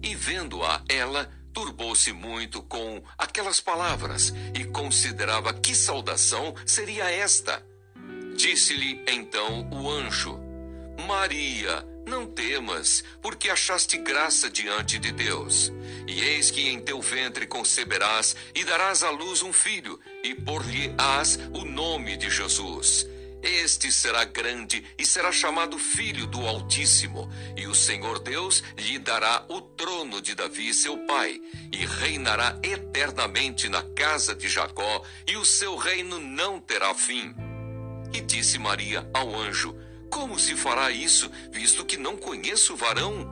E 0.00 0.14
vendo-a 0.14 0.84
ela, 0.88 1.28
turbou-se 1.56 2.12
muito 2.12 2.62
com 2.64 3.02
aquelas 3.16 3.62
palavras 3.62 4.30
e 4.54 4.62
considerava 4.66 5.54
que 5.54 5.74
saudação 5.74 6.54
seria 6.66 7.10
esta. 7.10 7.64
Disse-lhe 8.36 9.02
então 9.06 9.66
o 9.70 9.90
anjo: 9.90 10.38
Maria, 11.08 11.82
não 12.06 12.26
temas, 12.26 13.02
porque 13.22 13.48
achaste 13.48 13.96
graça 13.96 14.50
diante 14.50 14.98
de 14.98 15.10
Deus. 15.10 15.72
E 16.06 16.20
eis 16.20 16.50
que 16.50 16.68
em 16.68 16.78
teu 16.78 17.00
ventre 17.00 17.46
conceberás 17.46 18.36
e 18.54 18.62
darás 18.62 19.02
à 19.02 19.08
luz 19.08 19.40
um 19.42 19.50
filho, 19.50 19.98
e 20.22 20.34
por-lhe-ás 20.34 21.38
o 21.54 21.64
nome 21.64 22.18
de 22.18 22.28
Jesus. 22.28 23.06
Este 23.48 23.92
será 23.92 24.24
grande 24.24 24.84
e 24.98 25.06
será 25.06 25.30
chamado 25.30 25.78
Filho 25.78 26.26
do 26.26 26.44
Altíssimo, 26.48 27.30
e 27.56 27.68
o 27.68 27.76
Senhor 27.76 28.18
Deus 28.18 28.60
lhe 28.76 28.98
dará 28.98 29.46
o 29.48 29.60
trono 29.60 30.20
de 30.20 30.34
Davi, 30.34 30.74
seu 30.74 30.98
pai, 31.06 31.40
e 31.72 31.86
reinará 31.86 32.58
eternamente 32.60 33.68
na 33.68 33.84
casa 33.94 34.34
de 34.34 34.48
Jacó, 34.48 35.00
e 35.28 35.36
o 35.36 35.44
seu 35.44 35.76
reino 35.76 36.18
não 36.18 36.58
terá 36.58 36.92
fim. 36.92 37.32
E 38.12 38.20
disse 38.20 38.58
Maria 38.58 39.08
ao 39.14 39.32
anjo: 39.38 39.76
Como 40.10 40.36
se 40.40 40.56
fará 40.56 40.90
isso, 40.90 41.30
visto 41.52 41.84
que 41.84 41.96
não 41.96 42.16
conheço 42.16 42.74
varão? 42.74 43.30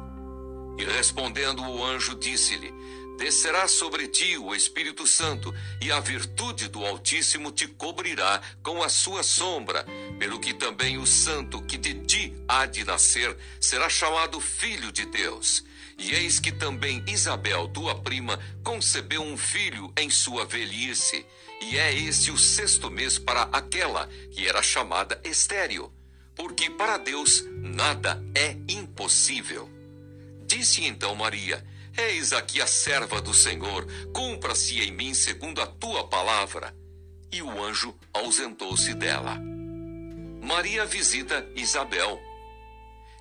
E 0.79 0.85
respondendo 0.85 1.61
o 1.61 1.85
anjo, 1.85 2.15
disse-lhe: 2.15 2.73
Descerá 3.17 3.69
sobre 3.69 4.09
ti 4.09 4.37
o 4.37 4.55
Espírito 4.55 5.07
Santo, 5.07 5.55
e 5.81 5.93
a 5.93 6.01
virtude 6.01 6.69
do 6.69 6.85
Altíssimo 6.85 7.53
te 7.53 7.67
cobrirá 7.67 8.43
com 8.63 8.83
a 8.83 8.89
sua 8.89 9.23
sombra, 9.23 9.87
pelo 10.19 10.41
que 10.41 10.53
também 10.53 10.99
o 10.99 11.07
Santo 11.07 11.63
que 11.63 11.79
de 11.79 11.95
ti 12.05 12.35
há 12.49 12.67
de 12.67 12.85
nascer 12.85 13.37
será 13.61 13.89
chamado 13.89 14.41
Filho 14.41 14.91
de 14.91 15.07
Deus. 15.07 15.65
E 15.97 16.13
eis 16.13 16.41
que 16.41 16.51
também 16.51 17.05
Isabel, 17.07 17.69
tua 17.69 17.95
prima, 17.95 18.39
concebeu 18.65 19.23
um 19.23 19.37
filho 19.37 19.93
em 19.97 20.11
sua 20.11 20.45
velhice, 20.45 21.25
e 21.63 21.79
é 21.79 21.95
este 21.95 22.33
o 22.33 22.37
sexto 22.37 22.91
mês 22.91 23.17
para 23.17 23.43
aquela 23.45 24.09
que 24.33 24.47
era 24.47 24.61
chamada 24.61 25.21
estéril, 25.25 25.93
porque 26.35 26.69
para 26.69 26.99
Deus 26.99 27.45
nada 27.63 28.21
é 28.35 28.57
impossível. 28.69 29.71
Disse 30.47 30.85
então 30.85 31.15
Maria: 31.15 31.65
Eis 31.97 32.33
aqui 32.33 32.61
a 32.61 32.67
serva 32.67 33.21
do 33.21 33.33
Senhor, 33.33 33.87
cumpra-se 34.13 34.81
em 34.81 34.91
mim 34.91 35.15
segundo 35.15 35.63
a 35.63 35.67
tua 35.67 36.09
palavra. 36.09 36.75
E 37.31 37.41
o 37.41 37.63
anjo 37.63 37.95
ausentou-se 38.13 38.95
dela. 38.95 39.39
Maria 40.43 40.85
visita 40.85 41.47
Isabel. 41.55 42.21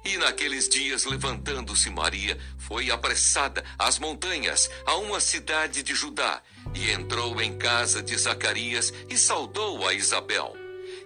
E 0.04 0.18
naqueles 0.18 0.68
dias, 0.68 1.06
levantando-se 1.06 1.90
Maria, 1.92 2.38
foi 2.58 2.90
apressada 2.90 3.64
às 3.78 4.00
montanhas, 4.00 4.70
a 4.86 4.96
uma 4.96 5.22
cidade 5.22 5.84
de 5.84 5.94
Judá, 5.94 6.42
e 6.74 6.92
entrou 6.92 7.40
em 7.42 7.58
casa 7.58 8.02
de 8.02 8.18
Zacarias 8.18 8.92
e 9.08 9.18
saudou 9.18 9.88
a 9.88 9.94
Isabel. 9.94 10.54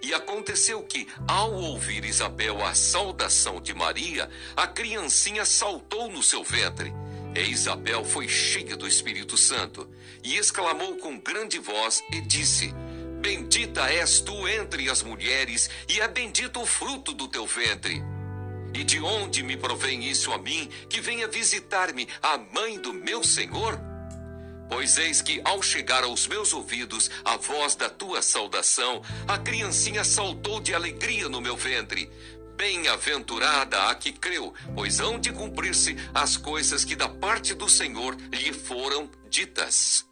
E 0.01 0.13
aconteceu 0.13 0.82
que, 0.84 1.08
ao 1.27 1.53
ouvir 1.53 2.06
Isabel 2.06 2.63
a 2.65 2.73
saudação 2.73 3.60
de 3.62 3.73
Maria, 3.73 4.30
a 4.56 4.65
criancinha 4.67 5.45
saltou 5.45 6.10
no 6.10 6.23
seu 6.23 6.43
ventre. 6.43 6.93
E 7.38 7.52
Isabel 7.52 8.04
foi 8.04 8.28
cheia 8.28 8.76
do 8.76 8.88
Espírito 8.88 9.38
Santo 9.38 9.88
e 10.23 10.38
exclamou 10.38 10.97
com 10.97 11.19
grande 11.19 11.60
voz 11.60 12.02
e 12.12 12.19
disse: 12.19 12.73
Bendita 13.21 13.91
és 13.91 14.19
tu 14.21 14.47
entre 14.47 14.89
as 14.89 15.04
mulheres, 15.04 15.69
e 15.88 16.02
é 16.02 16.08
bendito 16.08 16.60
o 16.60 16.65
fruto 16.65 17.13
do 17.13 17.28
teu 17.28 17.45
ventre. 17.45 18.02
E 18.73 18.84
de 18.84 19.00
onde 19.00 19.43
me 19.43 19.56
provém 19.56 20.04
isso 20.10 20.32
a 20.32 20.39
mim, 20.39 20.67
que 20.89 21.00
venha 21.00 21.28
visitar-me 21.28 22.08
a 22.23 22.39
mãe 22.39 22.80
do 22.80 22.91
meu 22.91 23.23
Senhor? 23.23 23.80
Pois 24.67 24.97
eis 24.97 25.21
que, 25.21 25.39
ao 25.45 25.62
chegar 25.62 26.04
aos 26.04 26.28
meus 26.28 26.52
ouvidos 26.54 27.10
a 27.23 27.38
voz 27.38 27.76
da 27.76 27.88
tua 27.88 28.21
saudação, 28.23 29.02
a 29.28 29.38
criancinha 29.38 30.04
saltou 30.04 30.60
de 30.60 30.73
alegria 30.73 31.30
no 31.30 31.39
meu 31.39 31.56
ventre. 31.56 32.10
Bem-aventurada 32.57 33.83
a 33.83 33.93
que 33.93 34.11
creu, 34.11 34.51
pois 34.73 34.99
hão 34.99 35.19
de 35.19 35.31
cumprir-se 35.31 35.95
as 36.11 36.35
coisas 36.35 36.83
que 36.83 36.95
da 36.95 37.07
parte 37.07 37.53
do 37.53 37.69
Senhor 37.69 38.17
lhe 38.31 38.51
foram 38.51 39.07
ditas. 39.29 40.03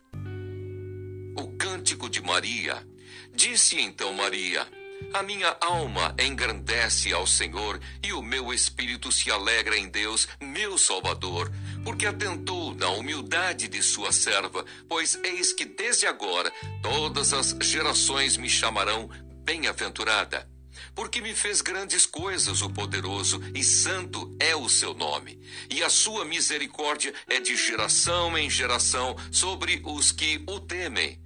O 1.35 1.47
cântico 1.57 2.07
de 2.07 2.21
Maria. 2.21 2.87
Disse 3.33 3.81
então 3.81 4.13
Maria: 4.13 4.67
A 5.11 5.23
minha 5.23 5.57
alma 5.59 6.15
engrandece 6.19 7.11
ao 7.11 7.25
Senhor, 7.25 7.81
e 8.03 8.13
o 8.13 8.21
meu 8.21 8.53
espírito 8.53 9.11
se 9.11 9.31
alegra 9.31 9.75
em 9.75 9.89
Deus, 9.89 10.27
meu 10.39 10.77
Salvador, 10.77 11.51
porque 11.83 12.05
atentou 12.05 12.75
na 12.75 12.89
humildade 12.89 13.67
de 13.67 13.81
sua 13.81 14.11
serva, 14.11 14.63
pois 14.87 15.19
eis 15.23 15.51
que 15.51 15.65
desde 15.65 16.05
agora 16.05 16.53
todas 16.83 17.33
as 17.33 17.57
gerações 17.59 18.37
me 18.37 18.47
chamarão 18.47 19.09
bem-aventurada 19.43 20.47
porque 20.93 21.21
me 21.21 21.33
fez 21.33 21.61
grandes 21.61 22.05
coisas 22.05 22.61
o 22.61 22.69
poderoso, 22.69 23.41
e 23.53 23.63
santo 23.63 24.35
é 24.39 24.55
o 24.55 24.69
seu 24.69 24.93
nome. 24.93 25.39
E 25.69 25.83
a 25.83 25.89
sua 25.89 26.25
misericórdia 26.25 27.13
é 27.27 27.39
de 27.39 27.55
geração 27.55 28.37
em 28.37 28.49
geração 28.49 29.15
sobre 29.31 29.81
os 29.85 30.11
que 30.11 30.43
o 30.47 30.59
temem. 30.59 31.19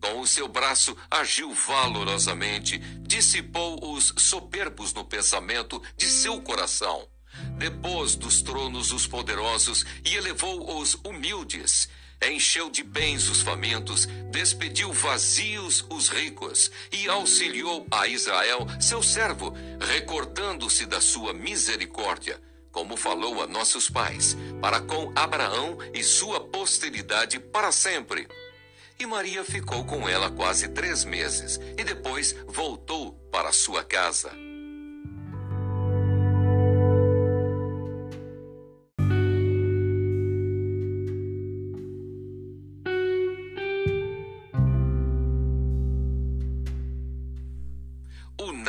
Com 0.00 0.20
o 0.20 0.26
seu 0.26 0.46
braço 0.48 0.96
agiu 1.10 1.52
valorosamente, 1.52 2.78
dissipou 3.02 3.94
os 3.94 4.12
soberbos 4.18 4.92
no 4.92 5.04
pensamento 5.04 5.82
de 5.96 6.06
seu 6.06 6.40
coração. 6.40 7.08
Depôs 7.58 8.14
dos 8.14 8.40
tronos 8.42 8.92
os 8.92 9.06
poderosos 9.06 9.84
e 10.04 10.14
elevou 10.14 10.80
os 10.80 10.94
humildes 11.04 11.88
encheu 12.22 12.70
de 12.70 12.82
bens 12.82 13.28
os 13.28 13.42
famintos, 13.42 14.06
despediu 14.30 14.92
vazios 14.92 15.84
os 15.90 16.08
ricos 16.08 16.70
e 16.90 17.08
auxiliou 17.08 17.86
a 17.90 18.06
Israel, 18.06 18.66
seu 18.80 19.02
servo, 19.02 19.52
recordando-se 19.80 20.86
da 20.86 21.00
sua 21.00 21.32
misericórdia, 21.32 22.40
como 22.72 22.96
falou 22.96 23.42
a 23.42 23.46
nossos 23.46 23.88
pais, 23.88 24.36
para 24.60 24.80
com 24.80 25.12
Abraão 25.14 25.78
e 25.94 26.02
sua 26.02 26.40
posteridade 26.40 27.38
para 27.38 27.72
sempre. 27.72 28.26
E 28.98 29.04
Maria 29.04 29.44
ficou 29.44 29.84
com 29.84 30.08
ela 30.08 30.30
quase 30.30 30.68
três 30.68 31.04
meses 31.04 31.60
e 31.76 31.84
depois 31.84 32.34
voltou 32.46 33.12
para 33.30 33.52
sua 33.52 33.84
casa. 33.84 34.45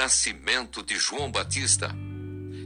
Nascimento 0.08 0.82
de 0.82 0.98
João 0.98 1.30
Batista. 1.30 1.94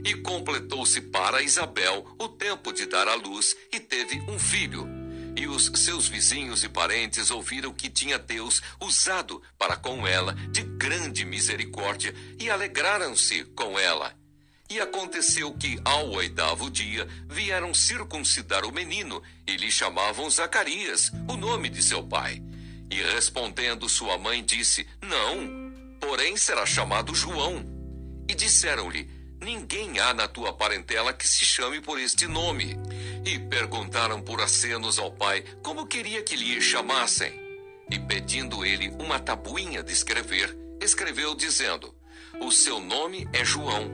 E 0.04 0.14
completou-se 0.14 1.00
para 1.00 1.42
Isabel 1.42 2.06
o 2.16 2.28
tempo 2.28 2.72
de 2.72 2.86
dar 2.86 3.08
à 3.08 3.16
luz 3.16 3.56
e 3.72 3.80
teve 3.80 4.20
um 4.30 4.38
filho. 4.38 4.88
E 5.36 5.48
os 5.48 5.64
seus 5.74 6.06
vizinhos 6.06 6.62
e 6.62 6.68
parentes 6.68 7.32
ouviram 7.32 7.74
que 7.74 7.90
tinha 7.90 8.16
Deus 8.16 8.62
usado 8.80 9.42
para 9.58 9.74
com 9.74 10.06
ela 10.06 10.34
de 10.52 10.62
grande 10.62 11.24
misericórdia 11.24 12.14
e 12.38 12.48
alegraram-se 12.48 13.42
com 13.56 13.76
ela. 13.76 14.14
E 14.70 14.78
aconteceu 14.78 15.52
que, 15.52 15.80
ao 15.84 16.10
oitavo 16.10 16.70
dia, 16.70 17.08
vieram 17.28 17.74
circuncidar 17.74 18.64
o 18.64 18.72
menino 18.72 19.20
e 19.48 19.56
lhe 19.56 19.70
chamavam 19.70 20.30
Zacarias, 20.30 21.10
o 21.28 21.36
nome 21.36 21.68
de 21.68 21.82
seu 21.82 22.04
pai. 22.04 22.40
E 22.88 23.02
respondendo 23.02 23.88
sua 23.88 24.16
mãe 24.16 24.44
disse: 24.44 24.86
Não, 25.00 25.61
porém 26.02 26.36
será 26.36 26.66
chamado 26.66 27.14
João. 27.14 27.64
E 28.28 28.34
disseram-lhe: 28.34 29.08
Ninguém 29.40 30.00
há 30.00 30.12
na 30.12 30.26
tua 30.26 30.52
parentela 30.52 31.12
que 31.12 31.26
se 31.26 31.44
chame 31.44 31.80
por 31.80 31.98
este 31.98 32.26
nome. 32.26 32.76
E 33.24 33.38
perguntaram 33.38 34.20
por 34.20 34.40
acenos 34.40 34.98
ao 34.98 35.12
pai 35.12 35.44
como 35.62 35.86
queria 35.86 36.22
que 36.22 36.34
lhe 36.34 36.60
chamassem. 36.60 37.40
E 37.88 37.98
pedindo 37.98 38.64
ele 38.64 38.88
uma 38.98 39.18
tabuinha 39.20 39.82
de 39.82 39.92
escrever, 39.92 40.56
escreveu 40.80 41.34
dizendo: 41.36 41.94
O 42.40 42.50
seu 42.50 42.80
nome 42.80 43.28
é 43.32 43.44
João. 43.44 43.90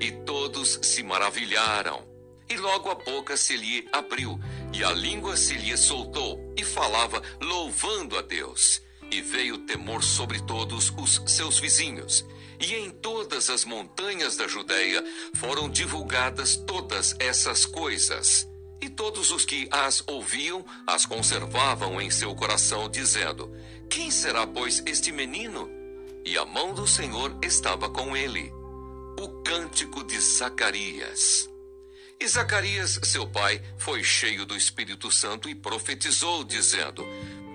E 0.00 0.12
todos 0.24 0.78
se 0.82 1.02
maravilharam. 1.02 2.06
E 2.48 2.56
logo 2.56 2.90
a 2.90 2.94
boca 2.94 3.36
se 3.36 3.56
lhe 3.56 3.88
abriu, 3.92 4.38
e 4.72 4.84
a 4.84 4.90
língua 4.92 5.36
se 5.36 5.54
lhe 5.54 5.76
soltou, 5.76 6.52
e 6.56 6.64
falava, 6.64 7.22
louvando 7.40 8.18
a 8.18 8.22
Deus. 8.22 8.82
E 9.12 9.20
veio 9.20 9.58
temor 9.58 10.02
sobre 10.02 10.40
todos 10.40 10.90
os 10.96 11.22
seus 11.26 11.60
vizinhos. 11.60 12.24
E 12.58 12.74
em 12.74 12.90
todas 12.90 13.50
as 13.50 13.62
montanhas 13.62 14.38
da 14.38 14.48
Judéia 14.48 15.04
foram 15.34 15.68
divulgadas 15.68 16.56
todas 16.56 17.14
essas 17.18 17.66
coisas. 17.66 18.48
E 18.80 18.88
todos 18.88 19.30
os 19.30 19.44
que 19.44 19.68
as 19.70 20.02
ouviam 20.06 20.64
as 20.86 21.04
conservavam 21.04 22.00
em 22.00 22.10
seu 22.10 22.34
coração, 22.34 22.88
dizendo: 22.88 23.54
Quem 23.90 24.10
será, 24.10 24.46
pois, 24.46 24.82
este 24.86 25.12
menino? 25.12 25.68
E 26.24 26.38
a 26.38 26.46
mão 26.46 26.72
do 26.72 26.86
Senhor 26.86 27.36
estava 27.42 27.90
com 27.90 28.16
ele. 28.16 28.50
O 29.20 29.42
cântico 29.42 30.02
de 30.04 30.18
Zacarias. 30.18 31.50
E 32.18 32.26
Zacarias, 32.26 33.00
seu 33.02 33.26
pai, 33.26 33.60
foi 33.76 34.02
cheio 34.02 34.46
do 34.46 34.56
Espírito 34.56 35.10
Santo 35.10 35.48
e 35.48 35.54
profetizou, 35.54 36.44
dizendo: 36.44 37.04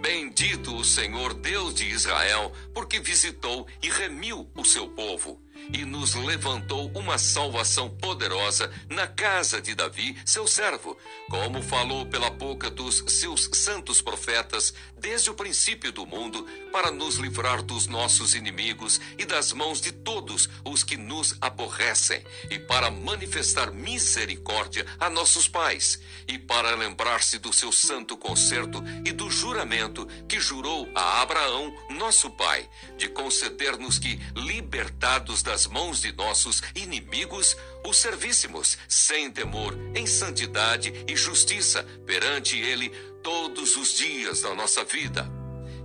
Bendito 0.02 0.76
o 0.76 0.84
Senhor 0.84 1.34
Deus 1.34 1.74
de 1.74 1.86
Israel, 1.86 2.52
porque 2.74 3.00
visitou 3.00 3.68
e 3.82 3.90
remiu 3.90 4.50
o 4.56 4.64
seu 4.64 4.88
povo 4.90 5.42
e 5.74 5.86
nos 5.86 6.14
levantou 6.14 6.92
uma 6.96 7.18
salvação 7.18 7.90
poderosa 7.90 8.72
na 8.90 9.08
casa 9.08 9.62
de 9.62 9.76
Davi, 9.76 10.18
seu 10.26 10.48
servo, 10.48 10.98
como 11.30 11.62
falou 11.62 12.06
pela 12.06 12.30
boca 12.30 12.70
dos 12.70 13.04
seus 13.08 13.50
santos 13.54 14.02
profetas 14.02 14.74
desde 14.98 15.30
o 15.30 15.34
princípio 15.34 15.92
do 15.92 16.06
mundo, 16.06 16.46
para 16.72 16.92
nos 16.92 17.16
livrar 17.16 17.62
dos 17.62 17.88
nossos 17.88 18.36
inimigos 18.36 19.00
e 19.18 19.26
das 19.26 19.54
mãos 19.54 19.80
de 19.82 19.92
todos 19.92 20.50
os 20.64 20.84
que 20.84 20.98
nos 20.98 21.36
aborrecem, 21.42 22.24
e 22.50 22.60
para 22.60 22.90
manifestar 22.90 23.72
misericórdia 23.72 24.86
a 25.00 25.10
nossos 25.10 25.48
pais, 25.48 26.00
e 26.28 26.38
para 26.38 26.76
lembrar-se 26.76 27.38
do 27.40 27.54
seu 27.54 27.72
santo 27.72 28.18
concerto 28.18 28.84
e 29.06 29.12
do 29.12 29.30
juramento 29.30 30.06
que 30.28 30.40
jurou 30.40 30.90
a 30.96 31.22
Abraão, 31.22 31.74
nosso 31.90 32.30
pai, 32.32 32.70
de 32.98 33.08
conceder-nos 33.10 34.00
que, 34.00 34.20
libertados 34.36 35.42
das 35.58 35.66
mãos 35.66 36.02
de 36.02 36.12
nossos 36.12 36.62
inimigos, 36.76 37.58
o 37.84 37.92
servíssemos 37.92 38.78
sem 38.88 39.32
temor, 39.32 39.76
em 39.96 40.06
santidade 40.06 40.94
e 41.08 41.16
justiça 41.16 41.84
perante 42.06 42.56
Ele 42.56 42.90
todos 43.24 43.76
os 43.76 43.98
dias 43.98 44.44
da 44.44 44.54
nossa 44.54 44.84
vida. 44.84 45.28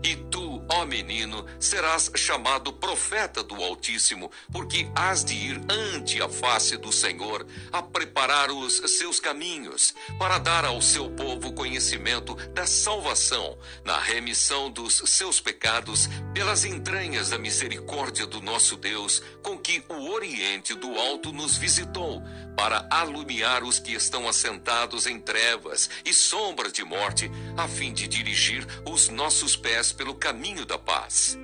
E 0.04 0.14
tu, 0.14 0.61
ó 0.72 0.86
menino, 0.86 1.46
serás 1.60 2.10
chamado 2.16 2.72
profeta 2.72 3.42
do 3.42 3.54
Altíssimo, 3.62 4.30
porque 4.50 4.88
has 4.94 5.24
de 5.24 5.34
ir 5.34 5.60
ante 5.68 6.20
a 6.22 6.28
face 6.28 6.76
do 6.76 6.90
Senhor, 6.92 7.46
a 7.70 7.82
preparar 7.82 8.50
os 8.50 8.76
seus 8.98 9.20
caminhos, 9.20 9.94
para 10.18 10.38
dar 10.38 10.64
ao 10.64 10.80
seu 10.80 11.10
povo 11.10 11.52
conhecimento 11.52 12.34
da 12.54 12.66
salvação, 12.66 13.58
na 13.84 13.98
remissão 13.98 14.70
dos 14.70 15.02
seus 15.06 15.40
pecados, 15.40 16.08
pelas 16.32 16.64
entranhas 16.64 17.30
da 17.30 17.38
misericórdia 17.38 18.26
do 18.26 18.40
nosso 18.40 18.76
Deus, 18.76 19.22
com 19.42 19.58
que 19.58 19.84
o 19.88 20.10
Oriente 20.10 20.74
do 20.74 20.98
Alto 20.98 21.32
nos 21.32 21.56
visitou, 21.56 22.22
para 22.56 22.86
alumiar 22.90 23.62
os 23.62 23.78
que 23.78 23.92
estão 23.92 24.28
assentados 24.28 25.06
em 25.06 25.18
trevas 25.18 25.88
e 26.04 26.12
sombras 26.12 26.72
de 26.72 26.84
morte, 26.84 27.30
a 27.56 27.66
fim 27.68 27.92
de 27.92 28.06
dirigir 28.06 28.66
os 28.86 29.08
nossos 29.08 29.56
pés 29.56 29.92
pelo 29.92 30.14
caminho 30.14 30.61
da 30.64 30.78
paz. 30.78 31.38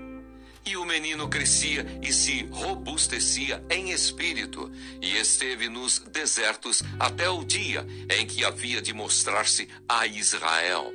E 0.65 0.77
o 0.77 0.85
menino 0.85 1.29
crescia 1.29 1.87
e 2.03 2.13
se 2.13 2.45
robustecia 2.51 3.65
em 3.71 3.91
espírito, 3.91 4.71
e 5.01 5.17
esteve 5.17 5.69
nos 5.69 5.99
desertos 6.01 6.83
até 6.99 7.29
o 7.29 7.43
dia 7.43 7.87
em 8.11 8.27
que 8.27 8.45
havia 8.45 8.83
de 8.83 8.93
mostrar-se 8.93 9.69
a 9.89 10.07
Israel. 10.07 10.93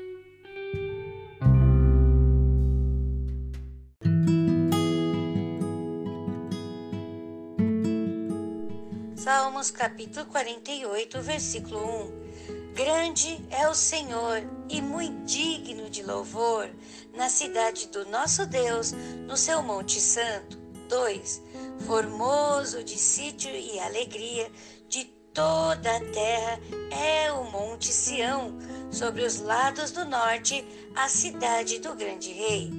Salmos 9.15 9.71
capítulo 9.71 10.25
48, 10.25 11.21
versículo 11.21 11.79
1. 11.79 12.32
Grande 12.73 13.39
é 13.51 13.67
o 13.69 13.75
Senhor 13.75 14.41
e 14.67 14.81
muito 14.81 15.25
digno 15.25 15.91
de 15.91 16.01
louvor 16.01 16.67
na 17.13 17.29
cidade 17.29 17.87
do 17.89 18.03
nosso 18.09 18.47
Deus, 18.47 18.93
no 19.27 19.37
seu 19.37 19.61
Monte 19.61 20.01
Santo. 20.01 20.57
2. 20.89 21.43
Formoso 21.85 22.83
de 22.83 22.97
sítio 22.97 23.51
e 23.51 23.79
alegria 23.79 24.51
de 24.89 25.05
toda 25.31 25.95
a 25.95 25.99
terra 25.99 26.59
é 26.89 27.31
o 27.31 27.43
Monte 27.43 27.93
Sião, 27.93 28.57
sobre 28.91 29.23
os 29.23 29.39
lados 29.39 29.91
do 29.91 30.03
norte, 30.05 30.65
a 30.95 31.07
cidade 31.07 31.77
do 31.77 31.93
grande 31.93 32.31
rei. 32.31 32.71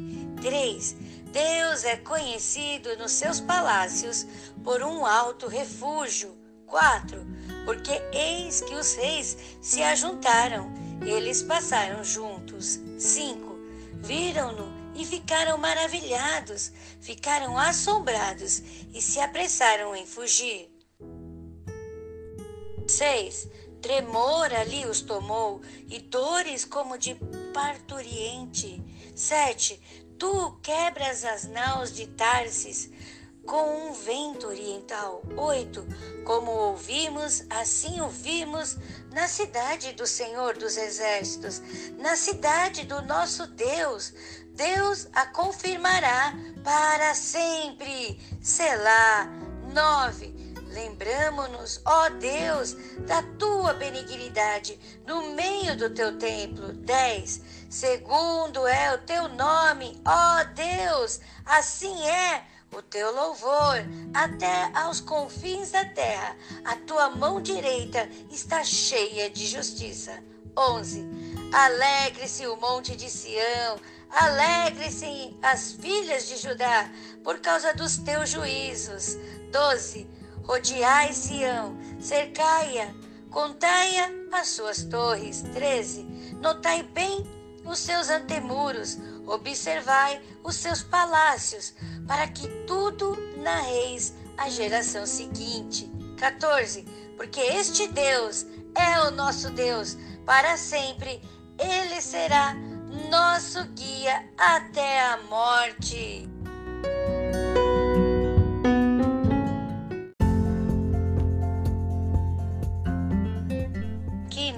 3. 0.43 0.97
Deus 1.31 1.85
é 1.85 1.97
conhecido 1.99 2.97
nos 2.97 3.13
seus 3.13 3.41
palácios 3.41 4.27
por 4.65 4.83
um 4.83 5.07
alto 5.07 5.47
refúgio. 5.47 6.37
4. 6.67 7.34
Porque 7.65 8.03
eis 8.13 8.61
que 8.61 8.75
os 8.75 8.95
reis 8.95 9.37
se 9.61 9.83
ajuntaram, 9.83 10.73
eles 11.05 11.43
passaram 11.43 12.05
juntos. 12.05 12.81
5. 12.99 13.55
Viram-no 14.03 14.73
e 14.95 15.05
ficaram 15.05 15.59
maravilhados, 15.59 16.71
ficaram 17.01 17.59
assombrados 17.59 18.63
e 18.93 19.01
se 19.01 19.19
apressaram 19.21 19.97
em 19.97 20.07
fugir. 20.07 20.71
6. 22.87 23.49
Tremor 23.81 24.53
ali 24.55 24.87
os 24.87 25.01
tomou 25.01 25.61
e 25.89 25.99
dores 26.01 26.65
como 26.65 26.97
de 26.97 27.17
parturiente. 27.53 28.83
7. 29.15 29.81
Tu 30.19 30.59
quebras 30.63 31.25
as 31.25 31.45
naus 31.45 31.93
de 31.93 32.07
Tarsis 32.07 32.91
com 33.47 33.89
um 33.89 33.93
vento 33.93 34.49
oriental. 34.49 35.23
8. 35.37 35.87
Como 36.25 36.51
ouvimos, 36.51 37.45
assim 37.51 38.01
ouvimos 38.01 38.77
na 39.13 39.29
cidade 39.29 39.93
do 39.93 40.07
Senhor 40.07 40.57
dos 40.57 40.77
Exércitos, 40.77 41.63
na 41.99 42.17
cidade 42.17 42.85
do 42.85 43.03
nosso 43.03 43.47
Deus. 43.47 44.13
Deus 44.53 45.09
a 45.13 45.27
confirmará 45.27 46.35
para 46.63 47.15
sempre. 47.15 48.19
Selá. 48.41 49.29
9. 49.73 50.33
Lembramo-nos, 50.73 51.81
ó 51.85 52.09
Deus, 52.11 52.75
da 53.07 53.23
tua 53.39 53.75
benignidade 53.75 54.79
no 55.07 55.35
meio 55.35 55.77
do 55.77 55.91
teu 55.91 56.17
templo. 56.19 56.73
10. 56.73 57.41
Segundo 57.69 58.67
é 58.67 58.95
o 58.95 58.99
teu 58.99 59.29
nome, 59.29 60.01
ó 60.05 60.45
Deus, 60.55 61.21
assim 61.45 62.01
é 62.07 62.45
o 62.77 62.83
teu 62.83 63.15
louvor 63.15 63.77
até 64.13 64.71
aos 64.75 65.01
confins 65.01 65.71
da 65.71 65.85
terra. 65.85 66.37
A 66.65 66.77
tua 66.77 67.11
mão 67.11 67.41
direita 67.41 68.09
está 68.31 68.63
cheia 68.65 69.31
de 69.31 69.47
justiça. 69.47 70.23
11. 70.57 71.05
Alegre-se 71.53 72.47
o 72.47 72.57
monte 72.57 72.97
de 72.97 73.11
Sião, 73.11 73.79
alegre-se 74.11 75.37
as 75.43 75.73
filhas 75.73 76.27
de 76.29 76.37
Judá, 76.37 76.91
por 77.23 77.39
causa 77.41 77.73
dos 77.75 77.99
teus 77.99 78.31
juízos. 78.31 79.17
12. 79.51 80.09
Rodeai 80.45 81.13
Sião, 81.13 81.77
cercai-a, 82.01 82.93
contai-a 83.31 84.11
as 84.33 84.49
suas 84.49 84.85
torres. 84.85 85.43
13. 85.53 86.03
Notai 86.41 86.83
bem 86.83 87.25
os 87.65 87.79
seus 87.79 88.11
antemuros, 88.11 88.99
observai 89.27 90.21
os 90.43 90.57
seus 90.57 90.83
palácios, 90.83 91.73
para 92.07 92.29
que 92.29 92.49
tudo 92.67 93.17
narreis 93.39 94.15
à 94.37 94.49
geração 94.49 95.07
seguinte. 95.07 95.91
14. 96.19 96.83
Porque 97.17 97.41
este 97.41 97.89
Deus 97.89 98.47
é 98.75 99.01
o 99.01 99.11
nosso 99.11 99.51
Deus 99.51 99.97
para 100.25 100.57
sempre, 100.57 101.21
ele 101.59 102.01
será 102.01 102.55
nosso 103.11 103.65
guia 103.75 104.29
até 104.39 105.01
a 105.01 105.19
morte. 105.29 106.29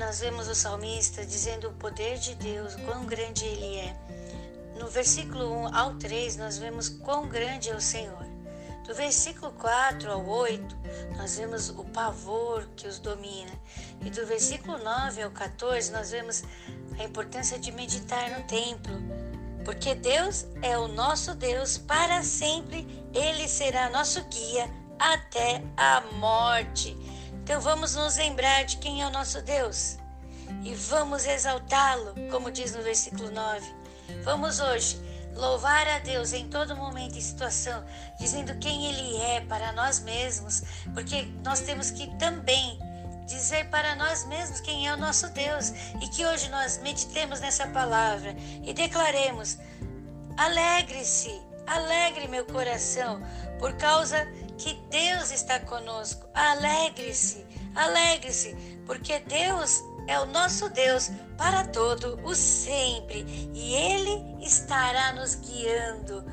nós 0.06 0.20
vemos 0.20 0.48
o 0.48 0.54
salmista 0.54 1.26
dizendo 1.26 1.68
o 1.68 1.72
poder 1.74 2.16
de 2.18 2.34
Deus, 2.36 2.74
quão 2.86 3.04
grande 3.04 3.44
ele 3.44 3.76
é. 3.76 3.96
No 4.78 4.88
versículo 4.88 5.50
1 5.52 5.74
ao 5.74 5.94
3, 5.94 6.36
nós 6.36 6.58
vemos 6.58 6.88
quão 6.88 7.28
grande 7.28 7.70
é 7.70 7.74
o 7.74 7.80
Senhor. 7.80 8.26
Do 8.86 8.94
versículo 8.94 9.52
4 9.52 10.12
ao 10.12 10.24
8, 10.24 10.76
nós 11.16 11.36
vemos 11.36 11.70
o 11.70 11.84
pavor 11.84 12.68
que 12.76 12.86
os 12.86 12.98
domina. 12.98 13.50
E 14.00 14.10
do 14.10 14.24
versículo 14.24 14.78
9 14.78 15.22
ao 15.22 15.30
14, 15.32 15.90
nós 15.90 16.12
vemos 16.12 16.44
a 16.98 17.02
importância 17.02 17.58
de 17.58 17.72
meditar 17.72 18.30
no 18.30 18.44
templo. 18.46 18.94
Porque 19.64 19.94
Deus 19.94 20.46
é 20.62 20.78
o 20.78 20.86
nosso 20.86 21.34
Deus 21.34 21.76
para 21.76 22.22
sempre, 22.22 22.86
Ele 23.12 23.48
será 23.48 23.90
nosso 23.90 24.22
guia 24.24 24.70
até 24.98 25.62
a 25.76 26.00
morte. 26.12 26.96
Então 27.42 27.60
vamos 27.60 27.94
nos 27.96 28.16
lembrar 28.16 28.64
de 28.64 28.76
quem 28.76 29.02
é 29.02 29.06
o 29.06 29.10
nosso 29.10 29.42
Deus 29.42 29.98
e 30.62 30.74
vamos 30.74 31.26
exaltá-lo, 31.26 32.14
como 32.30 32.50
diz 32.50 32.74
no 32.74 32.82
versículo 32.82 33.30
9. 33.30 33.75
Vamos 34.22 34.60
hoje 34.60 35.00
louvar 35.34 35.86
a 35.88 35.98
Deus 35.98 36.32
em 36.32 36.48
todo 36.48 36.76
momento 36.76 37.16
e 37.16 37.22
situação, 37.22 37.84
dizendo 38.18 38.56
quem 38.58 38.86
Ele 38.86 39.16
é 39.18 39.40
para 39.42 39.72
nós 39.72 40.00
mesmos, 40.00 40.62
porque 40.94 41.28
nós 41.44 41.60
temos 41.60 41.90
que 41.90 42.06
também 42.16 42.78
dizer 43.26 43.68
para 43.68 43.94
nós 43.96 44.24
mesmos 44.26 44.60
quem 44.60 44.86
é 44.86 44.94
o 44.94 44.96
nosso 44.96 45.28
Deus 45.30 45.70
e 46.00 46.08
que 46.08 46.24
hoje 46.24 46.48
nós 46.48 46.78
meditemos 46.78 47.40
nessa 47.40 47.66
palavra 47.68 48.34
e 48.64 48.72
declaremos: 48.72 49.58
alegre-se, 50.36 51.40
alegre 51.66 52.28
meu 52.28 52.46
coração, 52.46 53.20
por 53.58 53.74
causa 53.74 54.26
que 54.58 54.74
Deus 54.90 55.30
está 55.30 55.60
conosco. 55.60 56.26
Alegre-se, 56.34 57.45
alegre-se, 57.76 58.56
porque 58.86 59.20
Deus 59.20 59.82
é 60.08 60.18
o 60.18 60.26
nosso 60.26 60.68
Deus 60.70 61.10
para 61.36 61.66
todo 61.68 62.18
o 62.24 62.34
sempre 62.34 63.24
e 63.54 63.74
Ele 63.74 64.44
estará 64.44 65.12
nos 65.12 65.34
guiando. 65.36 66.24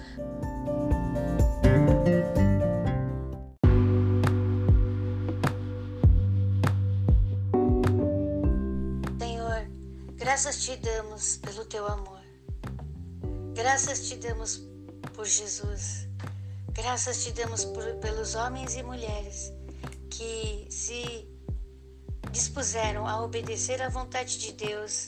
Senhor, 9.20 9.68
graças 10.16 10.64
te 10.64 10.78
damos 10.78 11.38
pelo 11.38 11.66
teu 11.66 11.86
amor. 11.88 12.22
Graças 13.54 14.08
te 14.08 14.18
damos 14.18 14.62
por 15.14 15.26
Jesus. 15.26 16.08
Graças 16.72 17.24
te 17.24 17.32
damos 17.34 17.66
por, 17.66 17.84
pelos 17.96 18.34
homens 18.34 18.76
e 18.76 18.84
mulheres 18.84 19.54
que 20.10 20.68
se 20.70 21.33
dispuseram 22.34 23.08
a 23.08 23.24
obedecer 23.24 23.80
à 23.80 23.90
vontade 23.90 24.40
de 24.40 24.54
Deus 24.54 25.08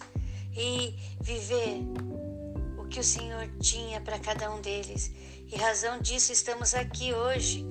e 0.56 0.96
viver 1.20 1.82
o 2.78 2.86
que 2.88 3.00
o 3.00 3.04
Senhor 3.04 3.50
tinha 3.60 4.00
para 4.00 4.20
cada 4.20 4.50
um 4.52 4.62
deles. 4.62 5.12
E 5.52 5.56
razão 5.58 6.00
disso 6.00 6.32
estamos 6.32 6.76
aqui 6.76 7.14
hoje, 7.14 7.66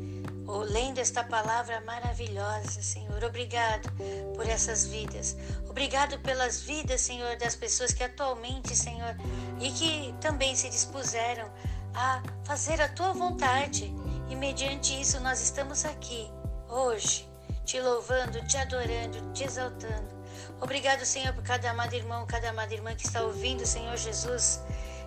lendo 0.71 0.99
esta 0.99 1.23
palavra 1.23 1.81
maravilhosa, 1.83 2.83
Senhor. 2.83 3.23
Obrigado 3.23 3.89
por 4.35 4.47
essas 4.47 4.87
vidas. 4.87 5.37
Obrigado 5.71 6.19
pelas 6.19 6.61
vidas, 6.61 7.01
Senhor, 7.01 7.37
das 7.37 7.55
pessoas 7.55 7.95
que 7.95 8.03
atualmente, 8.03 8.75
Senhor, 8.75 9.17
e 9.61 9.71
que 9.71 10.13
também 10.21 10.57
se 10.57 10.69
dispuseram 10.69 11.49
a 11.95 12.21
fazer 12.45 12.83
a 12.83 12.89
tua 12.89 13.13
vontade. 13.13 13.95
E 14.29 14.35
mediante 14.35 15.01
isso 15.01 15.21
nós 15.21 15.41
estamos 15.41 15.85
aqui 15.85 16.29
hoje 16.69 17.33
te 17.65 17.81
louvando, 17.81 18.45
te 18.47 18.57
adorando, 18.59 19.33
te 19.33 19.45
exaltando. 19.45 20.15
Obrigado, 20.61 21.05
Senhor, 21.05 21.35
por 21.35 21.43
cada 21.43 21.71
amado 21.71 21.95
irmão, 21.95 22.27
cada 22.27 22.51
amada 22.51 22.73
irmã 22.73 22.95
que 22.95 23.07
está 23.07 23.23
ouvindo, 23.23 23.67
Senhor 23.67 23.97
Jesus, 23.97 24.61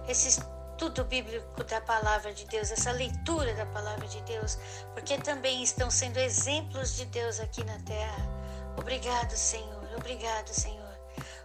esse 0.07 0.39
estudo 0.39 1.03
bíblico 1.05 1.63
da 1.63 1.81
palavra 1.81 2.33
de 2.33 2.45
Deus, 2.45 2.71
essa 2.71 2.91
leitura 2.91 3.53
da 3.55 3.65
palavra 3.65 4.07
de 4.07 4.21
Deus, 4.21 4.57
porque 4.93 5.17
também 5.17 5.63
estão 5.63 5.89
sendo 5.89 6.17
exemplos 6.17 6.95
de 6.95 7.05
Deus 7.05 7.39
aqui 7.39 7.63
na 7.63 7.79
terra. 7.79 8.37
Obrigado, 8.77 9.31
Senhor. 9.31 9.89
Obrigado, 9.95 10.49
Senhor. 10.49 10.86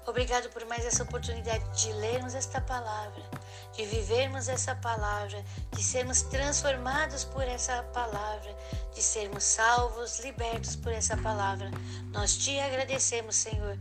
Obrigado 0.05 0.49
por 0.51 0.65
mais 0.67 0.85
essa 0.85 1.05
oportunidade 1.05 1.65
de 1.81 1.93
lermos 1.93 2.35
esta 2.35 2.61
palavra, 2.61 3.23
de 3.73 3.85
vivermos 3.87 4.49
essa 4.49 4.75
palavra, 4.75 5.45
de 5.71 5.83
sermos 5.83 6.23
transformados 6.23 7.23
por 7.25 7.45
essa 7.45 7.85
palavra, 7.95 8.53
de 8.93 9.01
sermos 9.01 9.45
salvos, 9.45 10.19
libertos 10.19 10.75
por 10.75 10.93
essa 10.93 11.17
palavra. 11.17 11.71
Nós 12.11 12.37
te 12.37 12.59
agradecemos, 12.59 13.37
Senhor, 13.37 13.79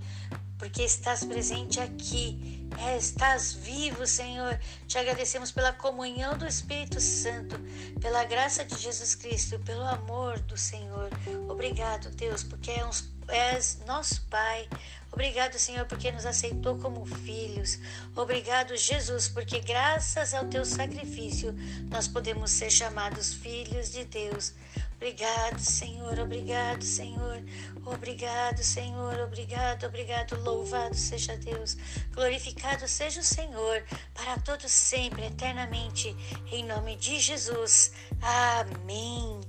porque 0.59 0.83
estás 0.83 1.23
presente 1.23 1.79
aqui, 1.79 2.69
é, 2.77 2.95
estás 2.95 3.53
vivo, 3.53 4.05
Senhor. 4.05 4.59
Te 4.87 4.99
agradecemos 4.99 5.51
pela 5.51 5.73
comunhão 5.73 6.37
do 6.37 6.45
Espírito 6.45 7.01
Santo, 7.01 7.59
pela 7.99 8.23
graça 8.25 8.63
de 8.63 8.77
Jesus 8.77 9.15
Cristo, 9.15 9.57
pelo 9.59 9.83
amor 9.83 10.37
do 10.41 10.55
Senhor. 10.55 11.09
Obrigado, 11.49 12.11
Deus, 12.11 12.43
porque 12.43 12.69
é 12.69 12.85
és 13.31 13.79
nosso 13.85 14.21
Pai. 14.29 14.67
Obrigado, 15.11 15.59
Senhor, 15.59 15.85
porque 15.85 16.11
nos 16.11 16.25
aceitou 16.25 16.77
como 16.77 17.05
filhos. 17.05 17.77
Obrigado, 18.15 18.77
Jesus, 18.77 19.27
porque 19.27 19.59
graças 19.59 20.33
ao 20.33 20.45
teu 20.45 20.63
sacrifício 20.63 21.53
nós 21.89 22.07
podemos 22.07 22.49
ser 22.49 22.69
chamados 22.69 23.33
filhos 23.33 23.91
de 23.91 24.05
Deus. 24.05 24.53
Obrigado, 24.95 25.59
Senhor, 25.59 26.17
obrigado, 26.19 26.83
Senhor, 26.83 27.43
obrigado, 27.85 28.63
Senhor, 28.63 29.19
obrigado, 29.19 29.85
obrigado. 29.85 30.41
Louvado 30.43 30.95
seja 30.95 31.35
Deus, 31.37 31.75
glorificado 32.13 32.87
seja 32.87 33.19
o 33.19 33.23
Senhor, 33.23 33.83
para 34.13 34.37
todos 34.37 34.71
sempre, 34.71 35.25
eternamente, 35.25 36.15
em 36.51 36.63
nome 36.63 36.95
de 36.95 37.19
Jesus. 37.19 37.91
Amém. 38.21 39.41